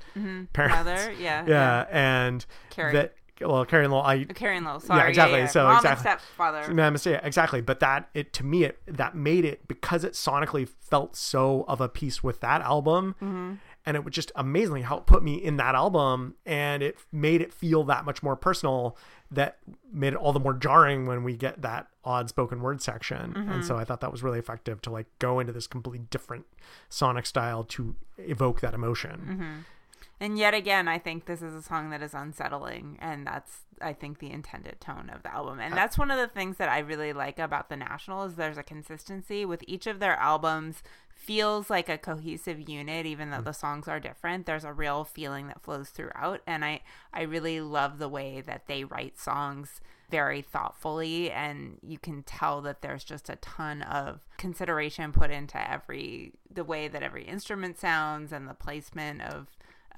parents. 0.53 0.83
Brother, 0.83 1.13
yeah, 1.19 1.45
yeah, 1.47 1.85
and 1.91 2.45
Carrie. 2.69 2.93
that 2.93 3.13
well 3.43 3.65
Carrie 3.65 3.87
Law 3.87 4.05
I 4.05 4.23
Carrying 4.25 4.63
low. 4.63 4.79
Sorry. 4.79 5.09
exactly, 5.09 5.39
Yeah, 5.39 5.45
yeah. 5.45 5.49
so 5.49 5.63
Mom 5.65 5.77
exactly. 5.77 6.11
and 6.11 6.19
stepfather. 6.21 6.73
no, 6.73 6.91
mistake 6.91 7.19
exactly, 7.23 7.61
but 7.61 7.79
that 7.79 8.09
it 8.13 8.33
to 8.33 8.45
me 8.45 8.63
it 8.63 8.79
that 8.87 9.15
made 9.15 9.45
it 9.45 9.67
because 9.67 10.03
it 10.03 10.13
sonically 10.13 10.67
felt 10.67 11.15
so 11.15 11.65
of 11.67 11.81
a 11.81 11.89
piece 11.89 12.23
with 12.23 12.39
that 12.41 12.61
album. 12.61 13.15
Mm-hmm. 13.21 13.53
And 13.83 13.97
it 13.97 14.05
was 14.05 14.13
just 14.13 14.31
amazingly 14.35 14.83
how 14.83 14.97
it 14.97 15.07
put 15.07 15.23
me 15.23 15.33
in 15.35 15.57
that 15.57 15.73
album, 15.73 16.35
and 16.45 16.83
it 16.83 16.97
made 17.11 17.41
it 17.41 17.51
feel 17.51 17.83
that 17.85 18.05
much 18.05 18.21
more 18.21 18.35
personal. 18.35 18.95
That 19.31 19.57
made 19.91 20.13
it 20.13 20.17
all 20.17 20.33
the 20.33 20.39
more 20.39 20.53
jarring 20.53 21.07
when 21.07 21.23
we 21.23 21.35
get 21.35 21.63
that 21.63 21.87
odd 22.03 22.29
spoken 22.29 22.61
word 22.61 22.81
section. 22.81 23.33
Mm-hmm. 23.33 23.51
And 23.51 23.65
so 23.65 23.77
I 23.77 23.83
thought 23.85 24.01
that 24.01 24.11
was 24.11 24.21
really 24.21 24.37
effective 24.37 24.81
to 24.83 24.91
like 24.91 25.07
go 25.17 25.39
into 25.39 25.51
this 25.53 25.65
completely 25.65 26.05
different 26.11 26.45
sonic 26.89 27.25
style 27.25 27.63
to 27.63 27.95
evoke 28.19 28.59
that 28.61 28.73
emotion. 28.75 29.11
Mm-hmm. 29.11 29.59
And 30.21 30.37
yet 30.37 30.53
again, 30.53 30.87
I 30.87 30.99
think 30.99 31.25
this 31.25 31.41
is 31.41 31.55
a 31.55 31.63
song 31.63 31.89
that 31.89 32.03
is 32.03 32.13
unsettling, 32.13 32.99
and 33.01 33.25
that's 33.25 33.65
I 33.81 33.93
think 33.93 34.19
the 34.19 34.29
intended 34.29 34.79
tone 34.79 35.09
of 35.11 35.23
the 35.23 35.33
album. 35.33 35.59
And 35.59 35.73
uh, 35.73 35.75
that's 35.75 35.97
one 35.97 36.11
of 36.11 36.19
the 36.19 36.27
things 36.27 36.57
that 36.57 36.69
I 36.69 36.77
really 36.77 37.11
like 37.11 37.39
about 37.39 37.69
the 37.69 37.75
National 37.75 38.23
is 38.23 38.35
there's 38.35 38.57
a 38.57 38.61
consistency 38.61 39.45
with 39.45 39.63
each 39.67 39.87
of 39.87 39.99
their 39.99 40.15
albums. 40.17 40.83
Feels 41.09 41.71
like 41.71 41.89
a 41.89 41.97
cohesive 41.97 42.69
unit 42.69 43.07
even 43.07 43.31
though 43.31 43.37
mm. 43.37 43.45
the 43.45 43.51
songs 43.51 43.87
are 43.87 43.99
different. 43.99 44.45
There's 44.45 44.63
a 44.63 44.71
real 44.71 45.03
feeling 45.03 45.47
that 45.47 45.63
flows 45.63 45.89
throughout 45.89 46.41
and 46.47 46.63
i 46.63 46.81
i 47.13 47.21
really 47.21 47.61
love 47.61 47.99
the 47.99 48.09
way 48.09 48.41
that 48.41 48.67
they 48.67 48.83
write 48.83 49.19
songs 49.19 49.81
very 50.09 50.41
thoughtfully 50.41 51.31
and 51.31 51.77
you 51.81 51.97
can 51.97 52.21
tell 52.23 52.61
that 52.61 52.81
there's 52.81 53.03
just 53.03 53.29
a 53.29 53.37
ton 53.37 53.81
of 53.83 54.19
consideration 54.37 55.11
put 55.11 55.31
into 55.31 55.71
every 55.71 56.33
the 56.53 56.63
way 56.63 56.87
that 56.87 57.03
every 57.03 57.23
instrument 57.23 57.79
sounds 57.79 58.31
and 58.33 58.47
the 58.47 58.53
placement 58.53 59.21
of 59.21 59.47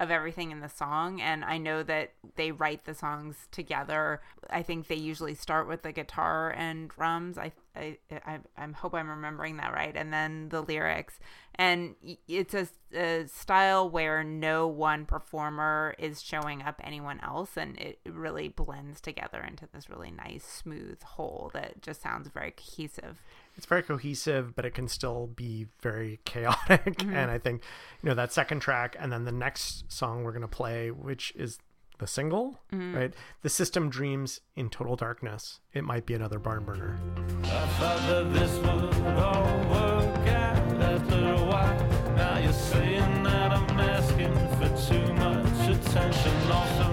of 0.00 0.10
everything 0.10 0.50
in 0.50 0.60
the 0.60 0.68
song 0.68 1.20
and 1.20 1.44
I 1.44 1.58
know 1.58 1.82
that 1.82 2.12
they 2.36 2.50
write 2.50 2.84
the 2.84 2.94
songs 2.94 3.48
together. 3.50 4.20
I 4.50 4.62
think 4.62 4.88
they 4.88 4.96
usually 4.96 5.34
start 5.34 5.68
with 5.68 5.82
the 5.82 5.92
guitar 5.92 6.50
and 6.56 6.88
drums. 6.88 7.38
I 7.38 7.52
I, 7.76 7.98
I 8.10 8.38
I 8.56 8.66
hope 8.68 8.94
I'm 8.94 9.08
remembering 9.08 9.56
that 9.56 9.72
right. 9.72 9.96
And 9.96 10.12
then 10.12 10.48
the 10.48 10.62
lyrics, 10.62 11.18
and 11.56 11.94
it's 12.28 12.54
a, 12.54 12.68
a 12.92 13.26
style 13.26 13.88
where 13.88 14.22
no 14.22 14.66
one 14.66 15.06
performer 15.06 15.94
is 15.98 16.22
showing 16.22 16.62
up 16.62 16.80
anyone 16.84 17.20
else, 17.20 17.56
and 17.56 17.76
it 17.78 17.98
really 18.06 18.48
blends 18.48 19.00
together 19.00 19.42
into 19.42 19.66
this 19.72 19.90
really 19.90 20.10
nice, 20.12 20.44
smooth 20.44 21.02
whole 21.02 21.50
that 21.54 21.82
just 21.82 22.02
sounds 22.02 22.28
very 22.28 22.52
cohesive. 22.52 23.20
It's 23.56 23.66
very 23.66 23.82
cohesive, 23.82 24.54
but 24.54 24.64
it 24.64 24.74
can 24.74 24.88
still 24.88 25.28
be 25.28 25.66
very 25.80 26.20
chaotic. 26.24 26.84
Mm-hmm. 26.84 27.14
And 27.14 27.30
I 27.30 27.38
think, 27.38 27.62
you 28.02 28.08
know, 28.08 28.14
that 28.14 28.32
second 28.32 28.60
track, 28.60 28.96
and 28.98 29.12
then 29.12 29.24
the 29.24 29.32
next 29.32 29.90
song 29.92 30.24
we're 30.24 30.32
gonna 30.32 30.48
play, 30.48 30.90
which 30.90 31.32
is 31.36 31.58
the 31.98 32.06
single, 32.06 32.60
mm-hmm. 32.72 32.96
right? 32.96 33.14
The 33.42 33.48
system 33.48 33.88
dreams 33.88 34.40
in 34.56 34.68
total 34.68 34.96
darkness. 34.96 35.60
It 35.72 35.84
might 35.84 36.06
be 36.06 36.14
another 36.14 36.38
barn 36.38 36.64
burner. 36.64 36.98
I 37.44 37.66
thought 37.78 38.08
that 38.08 38.32
this 38.32 38.56
would 38.58 39.16
all 39.16 39.58
work 39.70 40.28
out 40.28 40.82
after 40.82 41.34
a 41.34 41.44
while. 41.46 42.14
Now 42.16 42.38
you're 42.38 42.52
saying 42.52 43.22
that 43.22 43.52
I'm 43.52 43.80
asking 43.80 44.34
for 44.58 44.68
too 44.92 45.12
much 45.14 45.68
attention. 45.68 46.50
Also, 46.50 46.83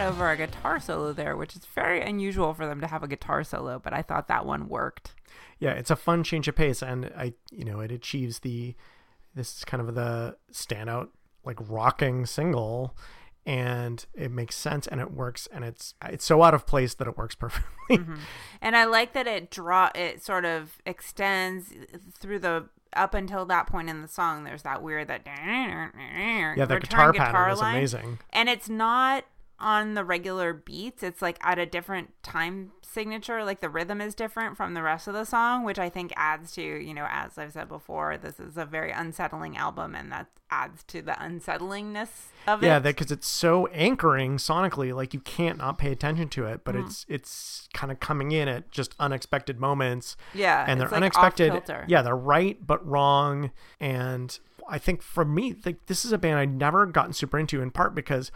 over 0.00 0.30
a 0.30 0.36
guitar 0.36 0.80
solo 0.80 1.12
there, 1.12 1.36
which 1.36 1.56
is 1.56 1.64
very 1.66 2.00
unusual 2.00 2.54
for 2.54 2.66
them 2.66 2.80
to 2.80 2.86
have 2.86 3.02
a 3.02 3.08
guitar 3.08 3.44
solo, 3.44 3.78
but 3.78 3.92
I 3.92 4.02
thought 4.02 4.28
that 4.28 4.46
one 4.46 4.68
worked. 4.68 5.14
Yeah, 5.58 5.72
it's 5.72 5.90
a 5.90 5.96
fun 5.96 6.22
change 6.22 6.48
of 6.48 6.56
pace 6.56 6.82
and 6.82 7.10
I 7.16 7.34
you 7.50 7.64
know, 7.64 7.80
it 7.80 7.92
achieves 7.92 8.40
the 8.40 8.74
this 9.34 9.58
is 9.58 9.64
kind 9.64 9.86
of 9.86 9.94
the 9.94 10.36
standout 10.52 11.08
like 11.44 11.58
rocking 11.68 12.26
single 12.26 12.96
and 13.46 14.04
it 14.14 14.32
makes 14.32 14.56
sense 14.56 14.88
and 14.88 15.00
it 15.00 15.12
works 15.12 15.46
and 15.52 15.64
it's 15.64 15.94
it's 16.04 16.24
so 16.24 16.42
out 16.42 16.52
of 16.52 16.66
place 16.66 16.94
that 16.94 17.06
it 17.06 17.16
works 17.16 17.34
perfectly. 17.36 17.98
Mm-hmm. 17.98 18.16
And 18.60 18.76
I 18.76 18.84
like 18.84 19.12
that 19.12 19.26
it 19.26 19.50
draw 19.50 19.90
it 19.94 20.22
sort 20.22 20.44
of 20.44 20.78
extends 20.84 21.72
through 22.18 22.40
the 22.40 22.68
up 22.92 23.14
until 23.14 23.44
that 23.44 23.66
point 23.66 23.90
in 23.90 24.00
the 24.00 24.08
song 24.08 24.44
there's 24.44 24.62
that 24.62 24.82
weird 24.82 25.08
that 25.08 25.20
yeah 25.26 26.54
the 26.64 26.78
guitar, 26.80 27.12
guitar 27.12 27.32
pattern 27.32 27.52
is 27.52 27.60
amazing 27.60 28.18
and 28.32 28.48
it's 28.48 28.70
not 28.70 29.24
on 29.58 29.94
the 29.94 30.04
regular 30.04 30.52
beats 30.52 31.02
it's 31.02 31.22
like 31.22 31.38
at 31.42 31.58
a 31.58 31.66
different 31.66 32.10
time 32.22 32.72
signature 32.82 33.44
like 33.44 33.60
the 33.60 33.68
rhythm 33.68 34.00
is 34.00 34.14
different 34.14 34.56
from 34.56 34.74
the 34.74 34.82
rest 34.82 35.08
of 35.08 35.14
the 35.14 35.24
song 35.24 35.64
which 35.64 35.78
i 35.78 35.88
think 35.88 36.12
adds 36.16 36.52
to 36.52 36.62
you 36.62 36.92
know 36.92 37.06
as 37.10 37.38
i've 37.38 37.52
said 37.52 37.68
before 37.68 38.16
this 38.16 38.38
is 38.38 38.56
a 38.56 38.64
very 38.64 38.90
unsettling 38.90 39.56
album 39.56 39.94
and 39.94 40.12
that 40.12 40.28
adds 40.50 40.84
to 40.84 41.02
the 41.02 41.12
unsettlingness 41.12 42.28
of 42.46 42.62
yeah, 42.62 42.68
it. 42.68 42.72
yeah 42.72 42.78
because 42.78 43.10
it's 43.10 43.26
so 43.26 43.66
anchoring 43.68 44.36
sonically 44.36 44.94
like 44.94 45.12
you 45.12 45.20
can't 45.20 45.58
not 45.58 45.78
pay 45.78 45.90
attention 45.90 46.28
to 46.28 46.46
it 46.46 46.62
but 46.64 46.74
mm-hmm. 46.74 46.86
it's 46.86 47.04
it's 47.08 47.68
kind 47.74 47.90
of 47.90 47.98
coming 47.98 48.32
in 48.32 48.48
at 48.48 48.70
just 48.70 48.94
unexpected 48.98 49.58
moments. 49.58 50.16
Yeah 50.34 50.64
and 50.66 50.80
they're 50.80 50.88
like 50.88 50.96
unexpected. 50.96 51.62
yeah 51.88 52.02
they're 52.02 52.14
right 52.16 52.64
but 52.64 52.86
wrong 52.86 53.50
and 53.80 54.38
i 54.68 54.78
think 54.78 55.02
for 55.02 55.24
me 55.24 55.56
like 55.64 55.84
this 55.86 56.04
is 56.04 56.12
a 56.12 56.18
band 56.18 56.38
i'd 56.38 56.54
never 56.54 56.86
gotten 56.86 57.12
super 57.12 57.38
into 57.38 57.60
in 57.60 57.70
part 57.70 57.94
because 57.94 58.30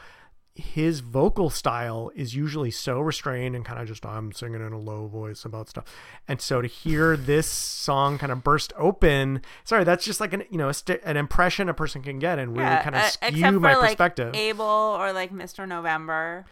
his 0.61 1.01
vocal 1.01 1.51
style 1.51 2.11
is 2.15 2.35
usually 2.35 2.71
so 2.71 3.01
restrained 3.01 3.57
and 3.57 3.65
kind 3.65 3.81
of 3.81 3.89
just 3.89 4.07
I'm 4.07 4.33
singing 4.33 4.65
in 4.65 4.73
a 4.73 4.79
low 4.79 5.09
voice 5.09 5.45
about 5.45 5.69
stuff. 5.69 5.85
And 6.29 6.41
so 6.41 6.63
to 6.63 6.69
hear 6.69 7.17
this 7.17 7.47
song 7.47 8.19
kind 8.19 8.31
of 8.31 8.45
burst 8.45 8.73
open, 8.77 9.43
sorry, 9.65 9.83
that's 9.85 10.05
just 10.05 10.21
like 10.21 10.33
an 10.33 10.45
you 10.51 10.59
know 10.59 10.69
a 10.69 10.75
st- 10.75 11.01
an 11.05 11.17
impression 11.17 11.69
a 11.69 11.75
person 11.75 12.03
can 12.03 12.19
get 12.19 12.39
and 12.39 12.53
really 12.53 12.65
yeah, 12.65 12.83
kind 12.83 12.95
of 12.95 13.03
uh, 13.03 13.09
skew 13.09 13.59
my 13.59 13.75
like 13.75 13.89
perspective. 13.89 14.35
Abel 14.35 14.65
or 14.65 15.13
like 15.13 15.33
Mr. 15.33 15.67
November, 15.67 16.45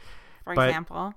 for 0.44 0.55
but, 0.55 0.68
example. 0.68 1.14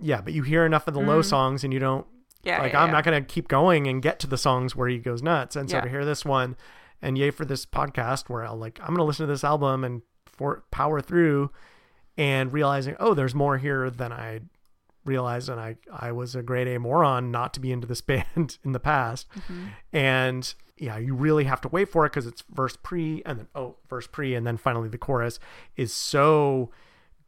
Yeah, 0.00 0.20
but 0.20 0.32
you 0.32 0.42
hear 0.42 0.64
enough 0.64 0.86
of 0.88 0.94
the 0.94 1.00
mm-hmm. 1.00 1.10
low 1.10 1.22
songs 1.22 1.64
and 1.64 1.72
you 1.72 1.78
don't. 1.78 2.06
Yeah, 2.44 2.62
like 2.62 2.72
yeah, 2.72 2.82
I'm 2.82 2.88
yeah. 2.88 2.92
not 2.92 3.04
gonna 3.04 3.22
keep 3.22 3.48
going 3.48 3.86
and 3.86 4.00
get 4.00 4.20
to 4.20 4.26
the 4.26 4.38
songs 4.38 4.74
where 4.74 4.88
he 4.88 4.98
goes 4.98 5.22
nuts. 5.22 5.56
And 5.56 5.68
so 5.68 5.80
to 5.80 5.88
hear 5.88 6.04
this 6.04 6.24
one, 6.24 6.56
and 7.02 7.18
yay 7.18 7.30
for 7.30 7.44
this 7.44 7.66
podcast 7.66 8.28
where 8.28 8.44
I'll 8.44 8.56
like 8.56 8.78
I'm 8.80 8.94
gonna 8.94 9.04
listen 9.04 9.26
to 9.26 9.32
this 9.32 9.44
album 9.44 9.84
and 9.84 10.02
for 10.24 10.64
power 10.70 11.00
through 11.00 11.50
and 12.18 12.52
realizing, 12.52 12.96
oh, 12.98 13.14
there's 13.14 13.34
more 13.34 13.56
here 13.56 13.88
than 13.88 14.12
I 14.12 14.40
realized. 15.04 15.48
And 15.48 15.60
I, 15.60 15.76
I 15.90 16.12
was 16.12 16.34
a 16.34 16.42
grade 16.42 16.66
A 16.66 16.78
moron 16.78 17.30
not 17.30 17.54
to 17.54 17.60
be 17.60 17.72
into 17.72 17.86
this 17.86 18.00
band 18.02 18.58
in 18.64 18.72
the 18.72 18.80
past. 18.80 19.30
Mm-hmm. 19.30 19.66
And 19.92 20.54
yeah, 20.76 20.98
you 20.98 21.14
really 21.14 21.44
have 21.44 21.60
to 21.62 21.68
wait 21.68 21.88
for 21.88 22.04
it 22.04 22.10
because 22.10 22.26
it's 22.26 22.42
verse 22.50 22.76
pre 22.76 23.22
and 23.24 23.38
then, 23.38 23.48
oh, 23.54 23.76
verse 23.88 24.08
pre. 24.08 24.34
And 24.34 24.46
then 24.46 24.56
finally 24.56 24.88
the 24.88 24.98
chorus 24.98 25.38
is 25.76 25.92
so 25.92 26.70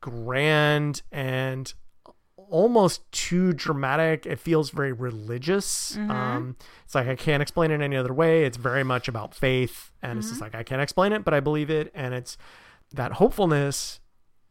grand 0.00 1.02
and 1.12 1.72
almost 2.50 3.10
too 3.12 3.52
dramatic. 3.52 4.26
It 4.26 4.40
feels 4.40 4.70
very 4.70 4.92
religious. 4.92 5.96
Mm-hmm. 5.96 6.10
Um, 6.10 6.56
it's 6.84 6.96
like 6.96 7.06
I 7.06 7.14
can't 7.14 7.42
explain 7.42 7.70
it 7.70 7.80
any 7.80 7.96
other 7.96 8.12
way. 8.12 8.44
It's 8.44 8.56
very 8.56 8.82
much 8.82 9.06
about 9.06 9.36
faith, 9.36 9.92
and 10.02 10.10
mm-hmm. 10.10 10.18
it's 10.18 10.28
just 10.30 10.40
like 10.40 10.56
I 10.56 10.64
can't 10.64 10.82
explain 10.82 11.12
it, 11.12 11.24
but 11.24 11.32
I 11.32 11.38
believe 11.38 11.70
it, 11.70 11.92
and 11.94 12.12
it's 12.12 12.36
that 12.92 13.12
hopefulness 13.12 13.99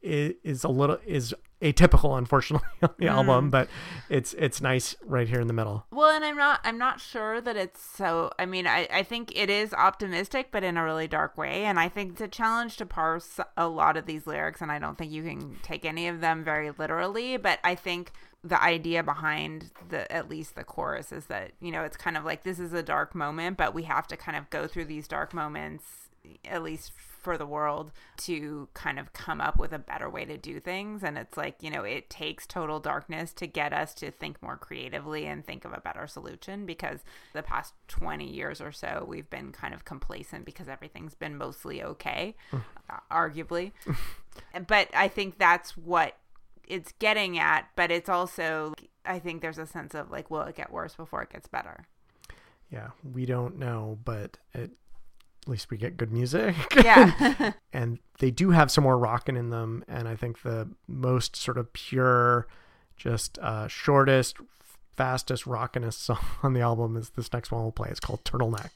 is 0.01 0.63
a 0.63 0.69
little 0.69 0.97
is 1.05 1.33
atypical 1.61 2.17
unfortunately 2.17 2.69
on 2.81 2.89
the 2.97 3.05
mm. 3.05 3.11
album 3.11 3.49
but 3.49 3.67
it's 4.09 4.33
it's 4.35 4.61
nice 4.61 4.95
right 5.05 5.27
here 5.27 5.41
in 5.41 5.47
the 5.47 5.53
middle. 5.53 5.85
Well 5.91 6.09
and 6.09 6.23
i'm 6.23 6.37
not 6.37 6.61
i'm 6.63 6.77
not 6.77 7.01
sure 7.01 7.41
that 7.41 7.57
it's 7.57 7.81
so 7.81 8.31
i 8.39 8.45
mean 8.45 8.65
i 8.65 8.87
i 8.91 9.03
think 9.03 9.35
it 9.35 9.49
is 9.49 9.73
optimistic 9.73 10.49
but 10.51 10.63
in 10.63 10.77
a 10.77 10.83
really 10.83 11.07
dark 11.07 11.37
way. 11.37 11.65
And 11.65 11.79
i 11.79 11.89
think 11.89 12.13
it's 12.13 12.21
a 12.21 12.27
challenge 12.27 12.77
to 12.77 12.85
parse 12.85 13.39
a 13.57 13.67
lot 13.67 13.97
of 13.97 14.05
these 14.05 14.25
lyrics 14.25 14.61
and 14.61 14.71
i 14.71 14.79
don't 14.79 14.97
think 14.97 15.11
you 15.11 15.23
can 15.23 15.57
take 15.61 15.85
any 15.85 16.07
of 16.07 16.21
them 16.21 16.43
very 16.43 16.71
literally. 16.71 17.37
But 17.37 17.59
i 17.63 17.75
think 17.75 18.11
the 18.43 18.61
idea 18.61 19.03
behind 19.03 19.71
the 19.89 20.09
at 20.11 20.29
least 20.29 20.55
the 20.55 20.63
chorus 20.63 21.11
is 21.11 21.25
that 21.25 21.51
you 21.59 21.71
know 21.71 21.83
it's 21.83 21.97
kind 21.97 22.15
of 22.15 22.23
like 22.23 22.43
this 22.43 22.57
is 22.57 22.71
a 22.71 22.81
dark 22.81 23.13
moment 23.13 23.57
but 23.57 23.73
we 23.73 23.83
have 23.83 24.07
to 24.07 24.15
kind 24.15 24.37
of 24.37 24.49
go 24.49 24.65
through 24.65 24.85
these 24.85 25.09
dark 25.09 25.33
moments 25.33 26.09
at 26.45 26.63
least 26.63 26.93
for 27.19 27.37
the 27.37 27.45
world 27.45 27.91
to 28.17 28.67
kind 28.73 28.97
of 28.97 29.13
come 29.13 29.41
up 29.41 29.57
with 29.57 29.73
a 29.73 29.79
better 29.79 30.09
way 30.09 30.25
to 30.25 30.37
do 30.37 30.59
things. 30.59 31.03
And 31.03 31.17
it's 31.17 31.37
like, 31.37 31.61
you 31.61 31.69
know, 31.69 31.83
it 31.83 32.09
takes 32.09 32.47
total 32.47 32.79
darkness 32.79 33.33
to 33.33 33.47
get 33.47 33.73
us 33.73 33.93
to 33.95 34.11
think 34.11 34.41
more 34.41 34.57
creatively 34.57 35.25
and 35.25 35.45
think 35.45 35.65
of 35.65 35.73
a 35.73 35.81
better 35.81 36.07
solution 36.07 36.65
because 36.65 37.03
the 37.33 37.43
past 37.43 37.73
20 37.89 38.27
years 38.29 38.61
or 38.61 38.71
so, 38.71 39.05
we've 39.07 39.29
been 39.29 39.51
kind 39.51 39.73
of 39.73 39.85
complacent 39.85 40.45
because 40.45 40.67
everything's 40.67 41.15
been 41.15 41.37
mostly 41.37 41.83
okay, 41.83 42.35
arguably. 43.11 43.71
but 44.67 44.87
I 44.93 45.07
think 45.07 45.37
that's 45.37 45.75
what 45.77 46.17
it's 46.67 46.93
getting 46.99 47.37
at. 47.37 47.67
But 47.75 47.91
it's 47.91 48.09
also, 48.09 48.73
I 49.05 49.19
think 49.19 49.41
there's 49.41 49.57
a 49.57 49.65
sense 49.65 49.93
of 49.93 50.09
like, 50.09 50.31
will 50.31 50.41
it 50.43 50.55
get 50.55 50.71
worse 50.71 50.95
before 50.95 51.21
it 51.23 51.31
gets 51.31 51.47
better? 51.47 51.85
Yeah, 52.71 52.89
we 53.03 53.25
don't 53.25 53.57
know, 53.57 53.97
but 54.05 54.37
it 54.53 54.71
least 55.49 55.69
we 55.69 55.77
get 55.77 55.97
good 55.97 56.11
music. 56.11 56.55
Yeah. 56.75 57.53
and 57.73 57.99
they 58.19 58.31
do 58.31 58.51
have 58.51 58.71
some 58.71 58.83
more 58.83 58.97
rocking 58.97 59.35
in 59.35 59.49
them. 59.49 59.83
And 59.87 60.07
I 60.07 60.15
think 60.15 60.41
the 60.41 60.69
most 60.87 61.35
sort 61.35 61.57
of 61.57 61.71
pure, 61.73 62.47
just 62.95 63.37
uh, 63.39 63.67
shortest, 63.67 64.37
fastest, 64.95 65.45
rockinest 65.45 65.93
song 66.05 66.25
on 66.43 66.53
the 66.53 66.61
album 66.61 66.97
is 66.97 67.11
this 67.11 67.31
next 67.33 67.51
one 67.51 67.61
we'll 67.61 67.71
play. 67.71 67.89
It's 67.89 67.99
called 67.99 68.23
Turtleneck. 68.23 68.71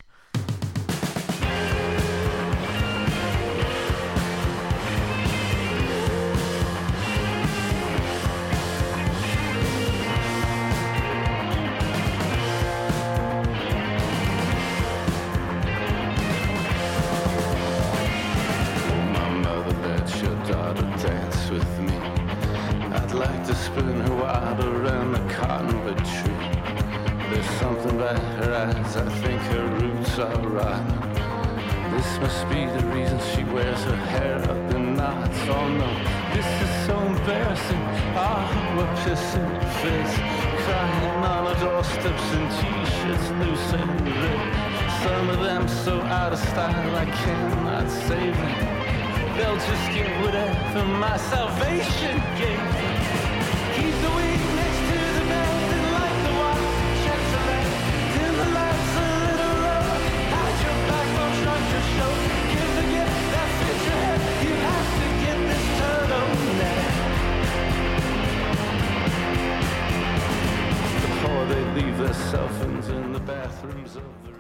This 30.24 32.18
must 32.20 32.48
be 32.48 32.66
the 32.66 32.86
reason 32.96 33.20
she 33.36 33.44
wears 33.44 33.84
her 33.84 33.96
hair 33.96 34.38
up 34.38 34.74
in 34.74 34.96
knots. 34.96 35.38
Oh 35.50 35.68
no, 35.68 35.90
this 36.34 36.48
is 36.64 36.86
so 36.88 36.98
embarrassing. 36.98 37.84
Ah, 38.16 38.48
we're 38.76 38.96
pissing 39.04 39.52
fits, 39.82 40.16
crying 40.64 41.04
on 41.12 41.24
our 41.26 41.56
doorsteps 41.60 42.28
in 42.38 42.44
t-shirts, 42.56 43.28
loose 43.42 43.74
and 43.74 43.92
ripped. 44.02 45.04
Some 45.04 45.30
of 45.30 45.40
them 45.42 45.68
so 45.68 46.00
out 46.04 46.32
of 46.32 46.40
style 46.40 46.96
I 46.96 47.06
cannot 47.06 47.90
save 47.90 48.38
them. 48.38 49.36
They'll 49.36 49.56
just 49.56 49.88
get 49.94 50.10
whatever 50.24 50.86
my 50.86 51.18
salvation 51.18 52.16
gave. 52.40 52.64
Keep 53.76 53.96
the 54.02 54.12
weak 54.16 54.63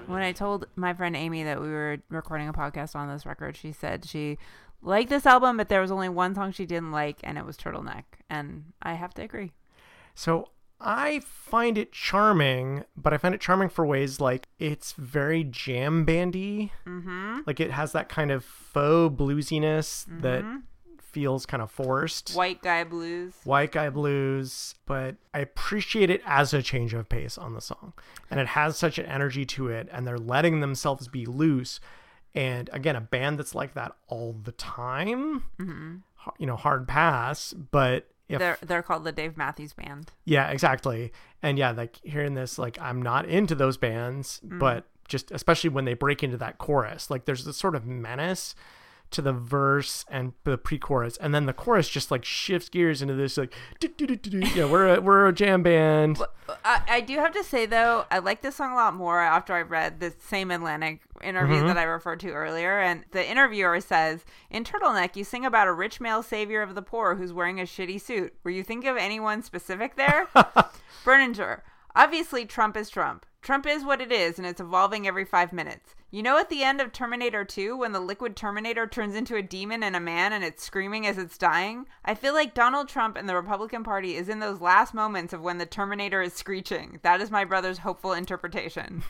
When 0.08 0.21
I 0.21 0.32
told 0.32 0.67
my 0.76 0.93
friend 0.93 1.15
Amy 1.15 1.43
that 1.43 1.62
we 1.62 1.67
were 1.69 1.97
recording 2.10 2.47
a 2.47 2.54
podcast 2.54 2.95
on 2.95 3.08
this 3.10 3.26
record, 3.26 3.58
she 3.58 3.71
said 3.71 4.06
she 4.06 4.38
liked 4.82 5.10
this 5.10 5.26
album, 5.26 5.58
but 5.58 5.69
there 5.69 5.82
was 5.82 5.91
only 5.91 6.10
one 6.10 6.36
song 6.36 6.52
she 6.52 6.65
didn't 6.65 6.91
like, 6.91 7.19
and 7.23 7.38
it 7.38 7.45
was 7.45 7.58
Turtleneck. 7.58 8.04
And 8.30 8.73
I 8.82 8.93
have 8.93 9.13
to 9.15 9.21
agree. 9.21 9.52
So 10.13 10.49
I 10.80 11.21
find 11.21 11.78
it 11.78 11.91
charming, 11.91 12.84
but 12.95 13.13
I 13.13 13.17
find 13.17 13.34
it 13.34 13.41
charming 13.41 13.69
for 13.69 13.86
ways 13.86 14.19
like 14.19 14.47
it's 14.60 14.91
very 14.93 15.43
jam 15.43 16.06
bandy. 16.06 16.71
Mm-hmm. 16.86 17.39
Like 17.47 17.60
it 17.60 17.71
has 17.71 17.93
that 17.93 18.10
kind 18.10 18.32
of 18.32 18.43
faux 18.43 19.15
bluesiness 19.15 20.06
that 20.21 20.43
feels 21.13 21.45
kind 21.45 21.62
of 21.62 21.71
forced. 21.71 22.34
White 22.34 22.62
Guy 22.62 22.84
Blues. 22.84 23.34
White 23.43 23.71
Guy 23.71 23.89
Blues, 23.89 24.76
but 24.86 25.15
I 25.34 25.39
appreciate 25.39 26.10
it 26.10 26.21
as 26.26 26.54
a 26.54 26.62
change 26.62 26.93
of 26.93 27.08
pace 27.08 27.38
on 27.38 27.54
the 27.54 27.62
song. 27.62 27.93
And 28.30 28.39
it 28.39 28.47
has 28.47 28.76
such 28.76 28.97
an 28.97 29.06
energy 29.06 29.45
to 29.45 29.69
it, 29.69 29.88
and 29.91 30.06
they're 30.06 30.17
letting 30.17 30.60
themselves 30.60 31.08
be 31.08 31.26
loose. 31.26 31.80
And 32.36 32.69
again, 32.73 32.95
a 32.95 33.02
band 33.02 33.38
that's 33.38 33.54
like 33.54 33.76
that 33.76 33.93
all 34.08 34.36
the 34.43 34.54
time, 34.54 35.43
mm-hmm. 35.60 35.97
h- 36.26 36.34
you 36.39 36.47
know, 36.47 36.56
hard 36.56 36.88
pass, 36.88 37.54
but 37.54 38.10
if 38.28 38.39
They're 38.39 38.58
they're 38.62 38.82
called 38.82 39.04
the 39.04 39.12
Dave 39.12 39.38
Matthews 39.38 39.73
Band. 39.73 40.12
yeah, 40.26 40.49
exactly. 40.49 41.12
And 41.43 41.60
yeah, 41.60 41.71
like 41.71 41.99
hearing 42.04 42.34
this, 42.34 42.58
like 42.58 42.80
I'm 42.82 43.02
not 43.02 43.26
into 43.28 43.54
those 43.54 43.78
bands, 43.78 44.41
mm. 44.43 44.58
but 44.58 44.86
just 45.08 45.30
especially 45.32 45.69
when 45.69 45.86
they 45.86 45.93
break 45.93 46.23
into 46.23 46.38
that 46.38 46.58
chorus, 46.58 47.12
like 47.12 47.26
there's 47.26 47.45
this 47.45 47.58
sort 47.58 47.76
of 47.76 47.86
menace 47.86 48.56
to 49.13 49.21
the 49.21 49.34
verse 49.34 50.06
and 50.10 50.34
the 50.43 50.58
pre-chorus, 50.58 51.17
and 51.17 51.34
then 51.34 51.45
the 51.45 51.54
chorus 51.54 51.88
just 51.89 52.12
like 52.12 52.26
shifts 52.26 52.69
gears 52.69 53.02
into 53.02 53.13
this 53.13 53.38
like, 53.38 53.54
yeah, 53.82 54.65
we're 54.65 54.95
a, 54.95 55.02
we're 55.02 55.28
a 55.28 55.34
jam 55.34 55.63
band. 55.63 56.19
I, 56.65 56.82
I 56.88 57.02
do 57.02 57.15
have 57.17 57.32
to 57.34 57.43
say 57.43 57.65
though, 57.65 58.06
I 58.12 58.19
like 58.19 58.41
this 58.41 58.56
song 58.56 58.73
a 58.73 58.76
lot 58.76 58.93
more 58.93 59.19
after 59.21 59.54
I 59.54 59.62
read 59.62 59.99
the 59.99 60.13
same 60.19 60.52
Atlantic 60.52 61.02
interview 61.21 61.54
Mm-hmm. 61.58 61.67
that 61.67 61.78
I 61.78 61.84
referred 61.84 62.19
to 62.21 62.32
earlier. 62.32 62.80
And 62.80 63.06
the 63.12 63.26
interviewer 63.30 63.80
says, 63.80 64.26
"In 64.49 64.63
Turtleneck, 64.63 65.15
you 65.15 65.23
sing 65.23 65.45
about 65.45 65.67
a 65.67 65.73
rich 65.73 66.02
male 66.02 66.21
savior 66.23 66.62
of 66.62 66.76
the 66.76 66.82
poor 66.82 67.15
who's 67.15 67.32
wearing 67.32 67.60
a 67.60 67.63
shitty 67.63 68.02
suit. 68.02 68.34
Were 68.43 68.52
you 68.52 68.63
thinking 68.63 68.89
of 68.89 68.97
anyone 68.97 69.41
specific 69.41 69.95
there?" 69.95 70.28
Berninger. 71.06 71.62
Obviously, 71.96 72.46
Trump 72.46 72.76
is 72.76 72.90
Trump. 72.90 73.26
Trump 73.42 73.68
is 73.68 73.84
what 73.84 74.02
it 74.02 74.12
is, 74.12 74.38
and 74.38 74.48
it's 74.48 74.62
evolving 74.62 75.06
every 75.06 75.26
five 75.26 75.54
minutes. 75.54 75.96
You 76.10 76.24
know, 76.24 76.38
at 76.38 76.50
the 76.50 76.64
end 76.64 76.80
of 76.80 76.92
Terminator 76.92 77.44
2, 77.44 77.76
when 77.78 77.92
the 77.92 78.00
liquid 78.00 78.36
Terminator 78.36 78.88
turns 78.88 79.16
into 79.16 79.36
a 79.36 79.42
demon 79.42 79.84
and 79.84 79.96
a 79.96 80.00
man 80.00 80.32
and 80.32 80.44
it's 80.44 80.64
screaming 80.64 81.06
as 81.06 81.18
it's 81.18 81.38
dying? 81.38 81.86
I 82.06 82.16
feel 82.16 82.34
like 82.34 82.54
Donald 82.54 82.88
Trump 82.88 83.18
and 83.18 83.28
the 83.28 83.36
Republican 83.36 83.84
Party 83.84 84.16
is 84.16 84.30
in 84.30 84.40
those 84.40 84.62
last 84.62 84.94
moments 84.94 85.34
of 85.34 85.42
when 85.42 85.58
the 85.58 85.66
Terminator 85.66 86.22
is 86.22 86.34
screeching. 86.34 87.00
That 87.04 87.20
is 87.20 87.32
my 87.32 87.44
brother's 87.44 87.80
hopeful 87.80 88.14
interpretation. 88.14 89.04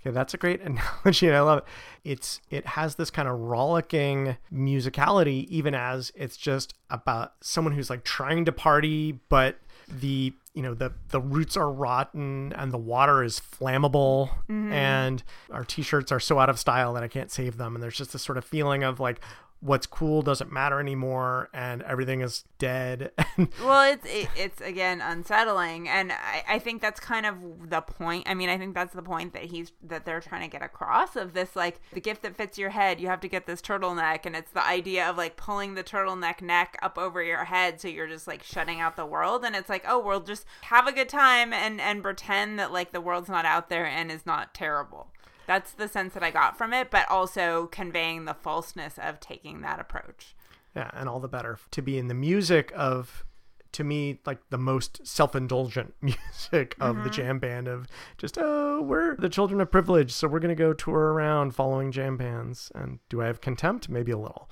Okay, 0.00 0.14
that's 0.14 0.32
a 0.32 0.38
great 0.38 0.60
analogy. 0.62 1.26
and 1.26 1.36
I 1.36 1.40
love 1.40 1.58
it. 1.58 1.64
It's 2.04 2.40
it 2.48 2.66
has 2.66 2.94
this 2.94 3.10
kind 3.10 3.28
of 3.28 3.38
rollicking 3.38 4.36
musicality, 4.52 5.46
even 5.48 5.74
as 5.74 6.12
it's 6.14 6.36
just 6.36 6.74
about 6.88 7.34
someone 7.40 7.74
who's 7.74 7.90
like 7.90 8.04
trying 8.04 8.44
to 8.46 8.52
party, 8.52 9.20
but 9.28 9.58
the 9.98 10.32
you 10.54 10.62
know 10.62 10.74
the 10.74 10.92
the 11.10 11.20
roots 11.20 11.56
are 11.56 11.70
rotten 11.70 12.52
and 12.54 12.72
the 12.72 12.78
water 12.78 13.22
is 13.22 13.40
flammable, 13.40 14.30
mm-hmm. 14.48 14.72
and 14.72 15.22
our 15.50 15.64
t-shirts 15.64 16.12
are 16.12 16.20
so 16.20 16.38
out 16.38 16.48
of 16.48 16.58
style 16.58 16.94
that 16.94 17.02
I 17.02 17.08
can't 17.08 17.30
save 17.30 17.56
them. 17.56 17.74
And 17.74 17.82
there's 17.82 17.96
just 17.96 18.12
this 18.12 18.22
sort 18.22 18.38
of 18.38 18.44
feeling 18.44 18.82
of 18.82 19.00
like 19.00 19.20
what's 19.60 19.86
cool 19.86 20.22
doesn't 20.22 20.50
matter 20.50 20.80
anymore, 20.80 21.50
and 21.52 21.82
everything 21.82 22.20
is 22.20 22.44
dead. 22.58 23.12
Well, 23.62 23.90
it's 23.92 24.06
it, 24.06 24.28
it's 24.36 24.60
again 24.60 25.00
unsettling, 25.00 25.88
and 25.88 26.12
I, 26.12 26.44
I 26.48 26.58
think 26.58 26.82
that's 26.82 27.00
kind 27.00 27.24
of 27.24 27.70
the 27.70 27.80
point. 27.80 28.28
I 28.28 28.34
mean, 28.34 28.48
I 28.48 28.58
think 28.58 28.74
that's 28.74 28.94
the 28.94 29.02
point 29.02 29.32
that 29.32 29.44
he's 29.44 29.72
that 29.82 30.04
they're 30.04 30.20
trying 30.20 30.42
to 30.42 30.48
get 30.48 30.62
across 30.62 31.16
of 31.16 31.32
this 31.32 31.56
like 31.56 31.80
the 31.92 32.00
gift 32.00 32.22
that 32.22 32.36
fits 32.36 32.58
your 32.58 32.70
head. 32.70 33.00
You 33.00 33.08
have 33.08 33.20
to 33.20 33.28
get 33.28 33.46
this 33.46 33.62
turtleneck, 33.62 34.26
and 34.26 34.36
it's 34.36 34.50
the 34.50 34.66
idea 34.66 35.08
of 35.08 35.16
like 35.16 35.36
pulling 35.36 35.74
the 35.74 35.84
turtleneck 35.84 36.42
neck 36.42 36.78
up 36.82 36.98
over 36.98 37.22
your 37.22 37.44
head, 37.44 37.80
so 37.80 37.88
you're 37.88 38.08
just 38.08 38.26
like 38.26 38.42
shutting 38.42 38.80
out 38.80 38.96
the 38.96 39.06
world. 39.06 39.44
And 39.44 39.56
it's 39.56 39.68
like, 39.68 39.84
oh, 39.88 39.98
we'll 39.98 40.20
just 40.20 40.44
have 40.62 40.86
a 40.86 40.92
good 40.92 41.08
time 41.08 41.52
and 41.52 41.80
and 41.80 42.02
pretend 42.02 42.58
that 42.58 42.72
like 42.72 42.92
the 42.92 43.00
world's 43.00 43.28
not 43.28 43.44
out 43.44 43.68
there 43.68 43.86
and 43.86 44.10
is 44.10 44.26
not 44.26 44.52
terrible. 44.54 45.08
That's 45.50 45.72
the 45.72 45.88
sense 45.88 46.14
that 46.14 46.22
I 46.22 46.30
got 46.30 46.56
from 46.56 46.72
it, 46.72 46.92
but 46.92 47.10
also 47.10 47.66
conveying 47.72 48.24
the 48.24 48.34
falseness 48.34 49.00
of 49.02 49.18
taking 49.18 49.62
that 49.62 49.80
approach. 49.80 50.36
Yeah, 50.76 50.92
and 50.94 51.08
all 51.08 51.18
the 51.18 51.26
better 51.26 51.58
to 51.72 51.82
be 51.82 51.98
in 51.98 52.06
the 52.06 52.14
music 52.14 52.72
of, 52.76 53.24
to 53.72 53.82
me, 53.82 54.20
like 54.24 54.38
the 54.50 54.58
most 54.58 55.04
self 55.04 55.34
indulgent 55.34 55.94
music 56.00 56.76
of 56.78 57.02
the 57.02 57.10
jam 57.10 57.40
band 57.40 57.66
of 57.66 57.88
just, 58.16 58.38
oh, 58.40 58.80
we're 58.80 59.16
the 59.16 59.28
children 59.28 59.60
of 59.60 59.72
privilege, 59.72 60.12
so 60.12 60.28
we're 60.28 60.38
going 60.38 60.50
to 60.50 60.54
go 60.54 60.72
tour 60.72 61.12
around 61.12 61.52
following 61.52 61.90
jam 61.90 62.16
bands. 62.16 62.70
And 62.76 63.00
do 63.08 63.20
I 63.20 63.26
have 63.26 63.40
contempt? 63.40 63.88
Maybe 63.88 64.12
a 64.12 64.18
little. 64.18 64.48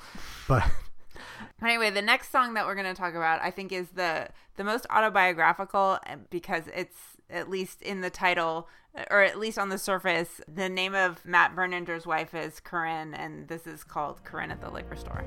But 0.49 0.69
Anyway, 1.63 1.91
the 1.91 2.03
next 2.03 2.33
song 2.33 2.55
that 2.55 2.67
we're 2.67 2.75
going 2.75 2.93
to 2.93 3.01
talk 3.01 3.15
about, 3.15 3.41
I 3.41 3.53
think, 3.53 3.71
is 3.71 3.91
the 3.91 4.31
the 4.57 4.65
most 4.65 4.85
autobiographical 4.91 6.01
uh, 6.07 6.17
because 6.31 6.65
it's 6.75 7.18
at 7.31 7.49
least 7.51 7.83
in 7.83 8.01
the 8.01 8.11
title, 8.11 8.69
or 9.11 9.23
at 9.23 9.39
least 9.39 9.59
on 9.59 9.69
the 9.69 9.79
surface, 9.79 10.41
the 10.53 10.69
name 10.69 10.95
of 10.95 11.25
Matt 11.25 11.55
Berninger's 11.55 12.07
wife 12.07 12.35
is 12.35 12.61
Corinne, 12.61 13.15
and 13.15 13.49
this 13.49 13.67
is 13.67 13.85
called 13.85 14.25
Corinne 14.25 14.51
at 14.51 14.61
the 14.61 14.71
liquor 14.71 14.97
store. 14.97 15.25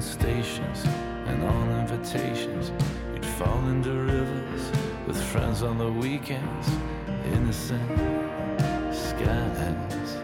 Stations 0.00 0.84
and 1.26 1.42
on 1.44 1.70
invitations. 1.80 2.72
You'd 3.12 3.26
fall 3.26 3.68
into 3.68 3.90
rivers 3.90 4.70
with 5.06 5.20
friends 5.20 5.62
on 5.62 5.76
the 5.76 5.90
weekends. 5.90 6.68
Innocent 7.32 7.90
skies 8.94 10.16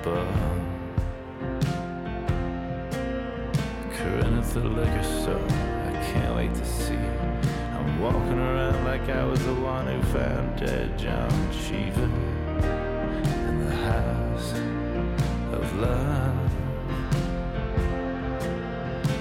above. 0.00 0.60
Corinne 3.92 4.38
at 4.38 4.48
the 4.52 4.60
liquor 4.60 5.02
store. 5.02 5.46
I 5.48 5.92
can't 6.12 6.34
wait 6.36 6.54
to 6.54 6.64
see 6.64 6.94
you. 6.94 7.53
Walking 8.00 8.38
around 8.38 8.84
like 8.84 9.08
I 9.08 9.24
was 9.24 9.44
the 9.44 9.54
one 9.54 9.86
who 9.86 10.02
found 10.12 10.58
dead 10.58 10.98
John 10.98 11.30
Cheever 11.52 12.04
in 12.04 13.66
the 13.66 13.74
house 13.74 14.52
of 15.52 15.78
love. 15.78 16.52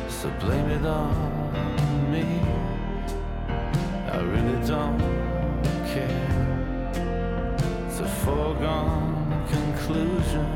So 0.10 0.30
blame 0.39 0.69
it 0.71 0.86
on 0.86 2.12
me. 2.12 2.41
I 4.12 4.17
really 4.21 4.60
don't 4.67 4.99
care. 5.93 6.30
It's 7.88 7.99
a 7.99 8.08
foregone 8.26 9.45
conclusion. 9.47 10.47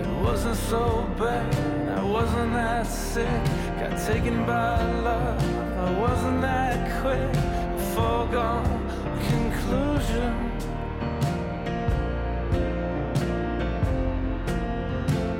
It 0.00 0.08
wasn't 0.22 0.56
so 0.56 1.06
bad. 1.18 1.91
Wasn't 2.12 2.52
that 2.52 2.86
sick. 2.86 3.44
Got 3.80 3.96
taken 4.06 4.44
by 4.44 4.84
love. 5.00 5.42
I 5.78 5.98
wasn't 5.98 6.42
that 6.42 7.00
quick. 7.00 7.18
A 7.18 7.78
foregone 7.94 8.86
conclusion. 9.30 10.32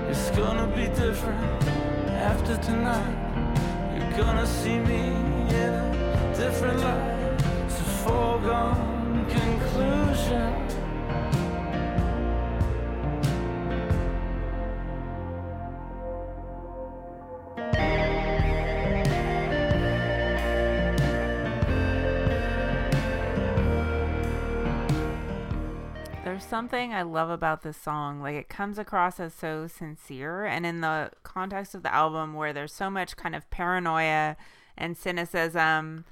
It's 0.08 0.30
gonna 0.30 0.66
be 0.74 0.86
different 0.98 1.62
after 2.08 2.56
tonight. 2.56 3.18
You're 3.94 4.24
gonna 4.24 4.46
see 4.46 4.78
me 4.78 5.08
in 5.64 5.74
a 5.74 6.34
different 6.34 6.80
light. 6.80 7.36
It's 7.66 7.80
a 7.80 7.90
foregone 8.02 9.26
conclusion. 9.28 10.71
Something 26.42 26.92
I 26.92 27.02
love 27.02 27.30
about 27.30 27.62
this 27.62 27.76
song. 27.76 28.20
Like 28.20 28.36
it 28.36 28.48
comes 28.48 28.78
across 28.78 29.18
as 29.20 29.34
so 29.34 29.66
sincere, 29.66 30.44
and 30.44 30.66
in 30.66 30.80
the 30.80 31.10
context 31.22 31.74
of 31.74 31.82
the 31.82 31.94
album, 31.94 32.34
where 32.34 32.52
there's 32.52 32.72
so 32.72 32.90
much 32.90 33.16
kind 33.16 33.34
of 33.34 33.48
paranoia 33.50 34.36
and 34.76 34.96
cynicism, 34.96 36.04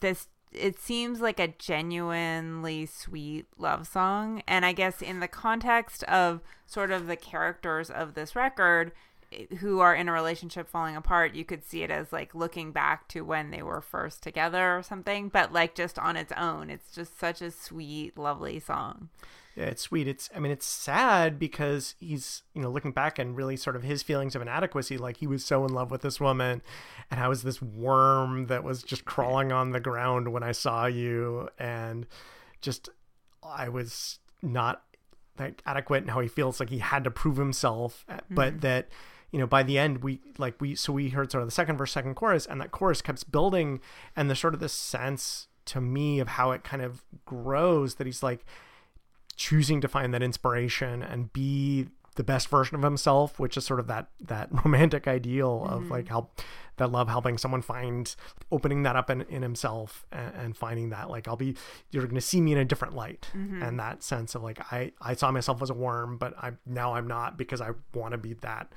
this 0.00 0.28
it 0.52 0.78
seems 0.78 1.20
like 1.20 1.38
a 1.38 1.48
genuinely 1.48 2.86
sweet 2.86 3.46
love 3.58 3.86
song. 3.86 4.42
And 4.48 4.64
I 4.64 4.72
guess 4.72 5.02
in 5.02 5.20
the 5.20 5.28
context 5.28 6.02
of 6.04 6.40
sort 6.66 6.90
of 6.90 7.06
the 7.06 7.16
characters 7.16 7.90
of 7.90 8.14
this 8.14 8.34
record 8.34 8.92
who 9.58 9.80
are 9.80 9.94
in 9.94 10.08
a 10.08 10.12
relationship 10.12 10.68
falling 10.68 10.96
apart, 10.96 11.34
you 11.34 11.44
could 11.44 11.64
see 11.64 11.82
it 11.82 11.90
as 11.90 12.12
like 12.12 12.34
looking 12.34 12.72
back 12.72 13.08
to 13.08 13.22
when 13.22 13.50
they 13.50 13.62
were 13.62 13.80
first 13.80 14.22
together 14.22 14.76
or 14.76 14.82
something, 14.82 15.28
but 15.28 15.52
like 15.52 15.74
just 15.74 15.98
on 15.98 16.16
its 16.16 16.32
own. 16.36 16.70
It's 16.70 16.92
just 16.92 17.18
such 17.18 17.42
a 17.42 17.50
sweet, 17.50 18.16
lovely 18.16 18.58
song. 18.60 19.08
Yeah, 19.56 19.64
it's 19.64 19.82
sweet. 19.82 20.06
It's 20.06 20.28
I 20.36 20.38
mean 20.38 20.52
it's 20.52 20.66
sad 20.66 21.38
because 21.38 21.94
he's, 21.98 22.42
you 22.52 22.60
know, 22.60 22.70
looking 22.70 22.92
back 22.92 23.18
and 23.18 23.34
really 23.34 23.56
sort 23.56 23.74
of 23.74 23.82
his 23.82 24.02
feelings 24.02 24.34
of 24.34 24.42
inadequacy, 24.42 24.98
like 24.98 25.16
he 25.16 25.26
was 25.26 25.44
so 25.44 25.64
in 25.64 25.72
love 25.72 25.90
with 25.90 26.02
this 26.02 26.20
woman 26.20 26.60
and 27.10 27.20
I 27.20 27.28
was 27.28 27.42
this 27.42 27.62
worm 27.62 28.46
that 28.46 28.62
was 28.62 28.82
just 28.82 29.06
crawling 29.06 29.52
on 29.52 29.70
the 29.70 29.80
ground 29.80 30.32
when 30.32 30.42
I 30.42 30.52
saw 30.52 30.84
you 30.84 31.48
and 31.58 32.06
just 32.60 32.90
I 33.42 33.70
was 33.70 34.18
not 34.42 34.82
like 35.38 35.62
adequate 35.64 36.02
and 36.02 36.10
how 36.10 36.20
he 36.20 36.28
feels 36.28 36.60
like 36.60 36.70
he 36.70 36.78
had 36.78 37.04
to 37.04 37.10
prove 37.10 37.38
himself, 37.38 38.04
mm-hmm. 38.10 38.34
but 38.34 38.60
that 38.60 38.88
you 39.30 39.38
know 39.38 39.46
by 39.46 39.62
the 39.62 39.78
end 39.78 40.02
we 40.02 40.20
like 40.36 40.60
we 40.60 40.74
so 40.74 40.92
we 40.92 41.08
heard 41.08 41.32
sort 41.32 41.42
of 41.42 41.48
the 41.48 41.52
second 41.52 41.78
verse 41.78 41.92
second 41.92 42.14
chorus 42.14 42.44
and 42.46 42.60
that 42.60 42.72
chorus 42.72 43.00
kept 43.00 43.30
building 43.32 43.80
and 44.14 44.30
the 44.30 44.36
sort 44.36 44.54
of 44.54 44.60
this 44.60 44.72
sense 44.72 45.48
to 45.64 45.80
me 45.80 46.20
of 46.20 46.28
how 46.28 46.52
it 46.52 46.62
kind 46.62 46.82
of 46.82 47.02
grows 47.24 47.96
that 47.96 48.06
he's 48.06 48.22
like 48.22 48.44
choosing 49.36 49.80
to 49.80 49.88
find 49.88 50.12
that 50.14 50.22
inspiration 50.22 51.02
and 51.02 51.32
be 51.32 51.88
the 52.16 52.24
best 52.24 52.48
version 52.48 52.74
of 52.74 52.82
himself, 52.82 53.38
which 53.38 53.56
is 53.56 53.64
sort 53.64 53.78
of 53.78 53.86
that 53.86 54.08
that 54.20 54.48
romantic 54.64 55.06
ideal 55.06 55.62
mm-hmm. 55.64 55.74
of 55.74 55.90
like 55.90 56.08
help 56.08 56.40
that 56.76 56.92
love 56.92 57.08
helping 57.08 57.38
someone 57.38 57.62
find 57.62 58.16
opening 58.52 58.82
that 58.82 58.96
up 58.96 59.08
in, 59.08 59.22
in 59.22 59.42
himself 59.42 60.04
and, 60.12 60.34
and 60.34 60.56
finding 60.56 60.90
that 60.90 61.08
like 61.08 61.28
I'll 61.28 61.36
be 61.36 61.56
you're 61.90 62.02
going 62.02 62.14
to 62.16 62.20
see 62.20 62.40
me 62.40 62.52
in 62.52 62.58
a 62.58 62.64
different 62.64 62.94
light 62.94 63.28
mm-hmm. 63.34 63.62
and 63.62 63.78
that 63.78 64.02
sense 64.02 64.34
of 64.34 64.42
like 64.42 64.60
I 64.72 64.92
I 65.00 65.14
saw 65.14 65.30
myself 65.30 65.62
as 65.62 65.70
a 65.70 65.74
worm 65.74 66.18
but 66.18 66.36
I 66.36 66.52
now 66.66 66.94
I'm 66.94 67.06
not 67.06 67.38
because 67.38 67.60
I 67.60 67.70
want 67.94 68.12
to 68.12 68.18
be 68.18 68.34
that 68.34 68.72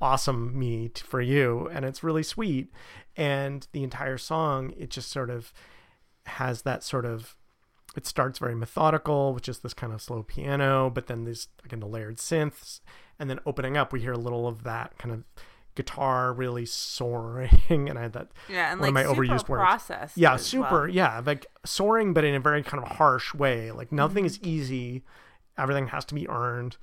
awesome 0.00 0.58
me 0.58 0.88
t- 0.88 1.02
for 1.04 1.20
you 1.20 1.68
and 1.72 1.84
it's 1.84 2.02
really 2.02 2.22
sweet 2.22 2.72
and 3.16 3.66
the 3.72 3.82
entire 3.82 4.18
song 4.18 4.72
it 4.76 4.90
just 4.90 5.10
sort 5.10 5.30
of 5.30 5.52
has 6.26 6.62
that 6.62 6.82
sort 6.84 7.04
of 7.04 7.36
it 7.96 8.06
starts 8.06 8.38
very 8.38 8.54
methodical 8.54 9.34
with 9.34 9.42
just 9.42 9.62
this 9.62 9.74
kind 9.74 9.92
of 9.92 10.00
slow 10.00 10.22
piano, 10.22 10.90
but 10.90 11.06
then 11.06 11.24
these 11.24 11.48
again 11.64 11.80
the 11.80 11.86
layered 11.86 12.16
synths, 12.16 12.80
and 13.18 13.28
then 13.28 13.40
opening 13.46 13.76
up, 13.76 13.92
we 13.92 14.00
hear 14.00 14.12
a 14.12 14.18
little 14.18 14.46
of 14.46 14.64
that 14.64 14.96
kind 14.98 15.14
of 15.14 15.24
guitar 15.74 16.32
really 16.32 16.66
soaring, 16.66 17.58
and 17.68 17.98
I 17.98 18.02
had 18.02 18.12
that 18.12 18.28
yeah, 18.48 18.72
and 18.72 18.80
one 18.80 18.94
like 18.94 19.06
of 19.06 19.16
my 19.16 19.22
overused 19.24 19.48
words. 19.48 19.62
Yeah, 20.16 20.36
super. 20.36 20.82
Well. 20.82 20.88
Yeah, 20.88 21.22
like 21.24 21.46
soaring, 21.64 22.12
but 22.12 22.24
in 22.24 22.34
a 22.34 22.40
very 22.40 22.62
kind 22.62 22.82
of 22.82 22.96
harsh 22.96 23.34
way. 23.34 23.70
Like 23.70 23.92
nothing 23.92 24.24
mm-hmm. 24.24 24.26
is 24.26 24.42
easy. 24.42 25.02
Everything 25.58 25.88
has 25.88 26.04
to 26.06 26.14
be 26.14 26.28
earned, 26.28 26.76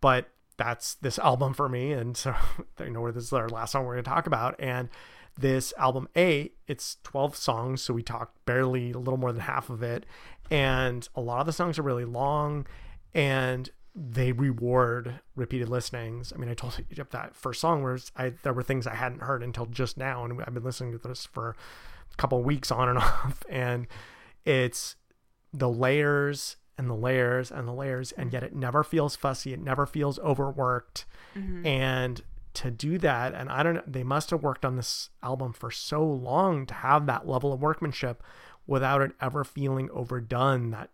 but 0.00 0.28
that's 0.62 0.94
this 0.94 1.18
album 1.18 1.54
for 1.54 1.68
me, 1.68 1.92
and 1.92 2.16
so 2.16 2.34
you 2.80 2.90
know 2.90 3.10
this 3.10 3.24
is 3.24 3.32
our 3.32 3.48
last 3.48 3.72
song 3.72 3.84
we're 3.84 3.94
going 3.94 4.04
to 4.04 4.10
talk 4.10 4.26
about, 4.26 4.54
and 4.58 4.88
this 5.36 5.72
album 5.78 6.08
A, 6.16 6.52
it's 6.68 6.98
12 7.04 7.34
songs, 7.36 7.82
so 7.82 7.94
we 7.94 8.02
talked 8.02 8.44
barely 8.44 8.92
a 8.92 8.98
little 8.98 9.16
more 9.16 9.32
than 9.32 9.42
half 9.42 9.70
of 9.70 9.82
it, 9.82 10.06
and 10.50 11.08
a 11.14 11.20
lot 11.20 11.40
of 11.40 11.46
the 11.46 11.52
songs 11.52 11.78
are 11.78 11.82
really 11.82 12.04
long 12.04 12.66
and 13.14 13.70
they 13.94 14.32
reward 14.32 15.20
repeated 15.36 15.68
listenings. 15.68 16.32
I 16.32 16.38
mean, 16.38 16.48
I 16.48 16.54
told 16.54 16.78
you 16.78 17.04
that 17.10 17.34
first 17.34 17.60
song 17.60 17.82
where 17.82 17.98
I 18.16 18.32
there 18.42 18.52
were 18.52 18.62
things 18.62 18.86
I 18.86 18.94
hadn't 18.94 19.22
heard 19.22 19.42
until 19.42 19.66
just 19.66 19.96
now, 19.96 20.24
and 20.24 20.40
I've 20.42 20.54
been 20.54 20.62
listening 20.62 20.92
to 20.92 21.08
this 21.08 21.26
for 21.26 21.56
a 22.12 22.16
couple 22.16 22.42
weeks 22.42 22.70
on 22.70 22.88
and 22.88 22.98
off, 23.00 23.42
and 23.48 23.86
it's 24.44 24.96
the 25.52 25.68
layers 25.68 26.56
and 26.82 26.90
the 26.90 26.94
layers 26.94 27.50
and 27.50 27.66
the 27.66 27.72
layers, 27.72 28.12
and 28.12 28.32
yet 28.32 28.42
it 28.42 28.54
never 28.54 28.82
feels 28.82 29.14
fussy. 29.14 29.52
It 29.52 29.60
never 29.60 29.86
feels 29.86 30.18
overworked, 30.18 31.04
mm-hmm. 31.36 31.64
and 31.64 32.20
to 32.54 32.70
do 32.70 32.98
that, 32.98 33.32
and 33.34 33.48
I 33.48 33.62
don't 33.62 33.74
know, 33.74 33.82
they 33.86 34.02
must 34.02 34.30
have 34.30 34.42
worked 34.42 34.64
on 34.64 34.76
this 34.76 35.08
album 35.22 35.52
for 35.52 35.70
so 35.70 36.04
long 36.04 36.66
to 36.66 36.74
have 36.74 37.06
that 37.06 37.26
level 37.26 37.52
of 37.52 37.62
workmanship 37.62 38.22
without 38.66 39.00
it 39.00 39.12
ever 39.20 39.44
feeling 39.44 39.88
overdone 39.90 40.70
that 40.70 40.90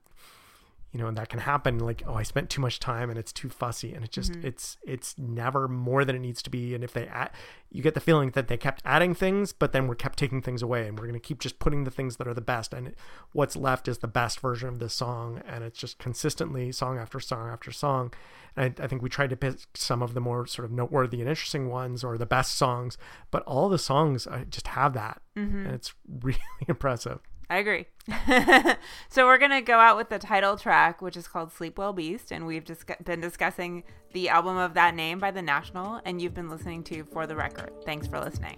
you 0.93 0.99
know 0.99 1.11
that 1.11 1.29
can 1.29 1.41
happen 1.41 1.79
like 1.79 2.03
oh 2.07 2.15
i 2.15 2.23
spent 2.23 2.49
too 2.49 2.61
much 2.61 2.81
time 2.81 3.11
and 3.11 3.19
it's 3.19 3.33
too 3.33 3.49
fussy 3.49 3.93
and 3.93 4.05
it 4.05 4.11
just 4.11 4.33
mm-hmm. 4.33 4.47
it's 4.47 4.79
it's 4.85 5.17
never 5.19 5.69
more 5.69 6.05
than 6.05 6.17
it 6.17 6.21
needs 6.21 6.43
to 6.43 6.51
be. 6.51 6.75
And 6.75 6.83
if 6.83 6.93
they 6.93 7.07
add 7.07 7.31
you 7.71 7.83
get 7.83 7.95
the 7.95 8.01
feeling 8.01 8.31
that 8.31 8.49
they 8.49 8.57
kept 8.57 8.83
adding 8.85 9.15
things 9.15 9.53
but 9.53 9.73
then 9.73 9.87
we're 9.87 9.95
kept 9.95 10.19
taking 10.19 10.41
things 10.41 10.63
away 10.63 10.87
and 10.87 10.99
we're 10.99 11.07
going 11.07 11.21
to 11.21 11.27
keep 11.27 11.39
just 11.39 11.59
putting 11.59 11.85
the 11.85 11.91
things 11.91 12.17
that 12.17 12.27
are 12.27 12.35
the 12.35 12.41
best. 12.41 12.73
And 12.73 12.95
what's 13.33 13.57
left 13.57 13.89
is 13.89 13.99
the 13.99 14.09
best 14.09 14.41
version 14.41 14.69
of 14.69 14.79
this 14.79 14.95
song. 14.95 15.43
And 15.47 15.65
it's 15.65 15.79
just 15.79 15.99
consistently 15.99 16.73
song 16.73 16.99
after 16.99 17.21
song 17.21 17.49
after 17.51 17.71
song. 17.71 18.13
And 18.57 18.75
I, 18.79 18.85
I 18.85 18.87
think 18.87 19.03
we 19.03 19.09
tried 19.09 19.31
to 19.31 19.37
pick 19.37 19.57
some 19.75 20.03
of 20.03 20.15
the 20.15 20.21
more 20.21 20.47
sort 20.47 20.65
of 20.65 20.73
noteworthy 20.73 21.21
and 21.21 21.29
interesting 21.29 21.69
ones 21.69 22.03
or 22.03 22.19
the 22.19 22.27
best 22.27 22.57
songs 22.57 22.99
but 23.31 23.43
all 23.45 23.69
the 23.69 23.79
songs 23.79 24.27
just 24.51 24.69
have 24.69 24.95
that. 24.95 25.21
Mm-hmm. 25.37 25.67
and 25.67 25.75
it's 25.75 25.95
really 26.23 26.41
impressive 26.67 27.21
I 27.51 27.59
agree. 27.59 27.87
so 29.09 29.27
we're 29.27 29.39
gonna 29.39 29.63
go 29.63 29.79
out 29.79 29.97
with 29.97 30.11
the 30.11 30.19
title 30.19 30.57
track, 30.57 31.01
which 31.01 31.17
is 31.17 31.27
called 31.27 31.53
"Sleep 31.53 31.79
Well 31.79 31.93
Beast," 31.93 32.31
and 32.31 32.47
we've 32.47 32.65
just 32.65 32.85
been 33.05 33.21
discussing 33.21 33.85
the 34.13 34.29
album 34.29 34.57
of 34.57 34.75
that 34.75 34.95
name 34.95 35.19
by 35.19 35.31
the 35.31 35.43
National, 35.43 36.01
and 36.05 36.21
you've 36.21 36.35
been 36.35 36.51
listening 36.51 36.83
to 36.85 37.05
For 37.05 37.27
the 37.27 37.37
Record. 37.37 37.73
Thanks 37.85 38.07
for 38.07 38.21
listening. 38.21 38.57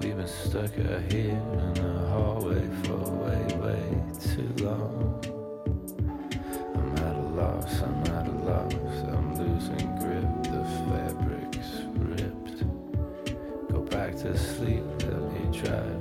We've 0.00 0.16
been 0.16 0.26
stuck 0.26 0.78
out 0.78 1.12
here 1.12 1.30
in 1.30 1.74
the 1.74 2.06
hallway 2.08 2.68
for 2.84 2.98
way, 2.98 3.46
way 3.58 4.02
too 4.20 4.64
long. 4.64 5.20
I'm 6.74 6.96
at 6.98 7.16
a 7.16 7.20
loss. 7.20 7.82
I'm 7.82 8.02
at 8.14 8.26
a 8.26 8.30
loss. 8.30 8.72
I'm 9.12 9.34
losing 9.36 9.98
grip. 9.98 10.42
The 10.44 10.64
fabric's 10.86 11.82
ripped. 11.98 13.72
Go 13.72 13.80
back 13.80 14.16
to 14.18 14.36
sleep. 14.36 14.84
Let 15.02 15.22
me 15.32 15.58
drive. 15.60 15.97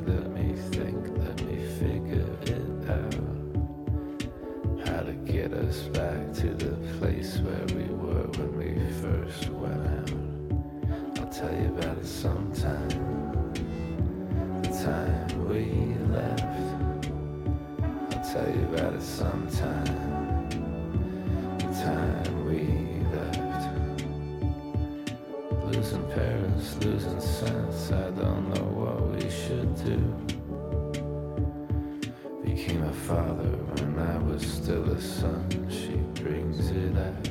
Tell 18.33 18.49
you 18.49 18.63
about 18.73 18.93
it 18.93 19.01
sometime. 19.01 20.49
The 21.59 21.63
time 21.63 22.45
we 22.45 22.61
left. 23.15 23.71
Losing 25.65 26.05
parents, 26.11 26.75
losing 26.83 27.21
sense. 27.21 27.91
I 27.91 28.09
don't 28.11 28.53
know 28.53 28.63
what 28.63 28.99
we 29.15 29.29
should 29.29 29.73
do 29.85 30.27
became 32.43 32.83
a 32.83 32.93
father 32.93 33.55
when 33.75 33.99
I 33.99 34.17
was 34.17 34.45
still 34.45 34.89
a 34.91 34.99
son. 34.99 35.47
She 35.69 35.95
brings 36.21 36.69
it 36.69 36.97
out 36.97 37.26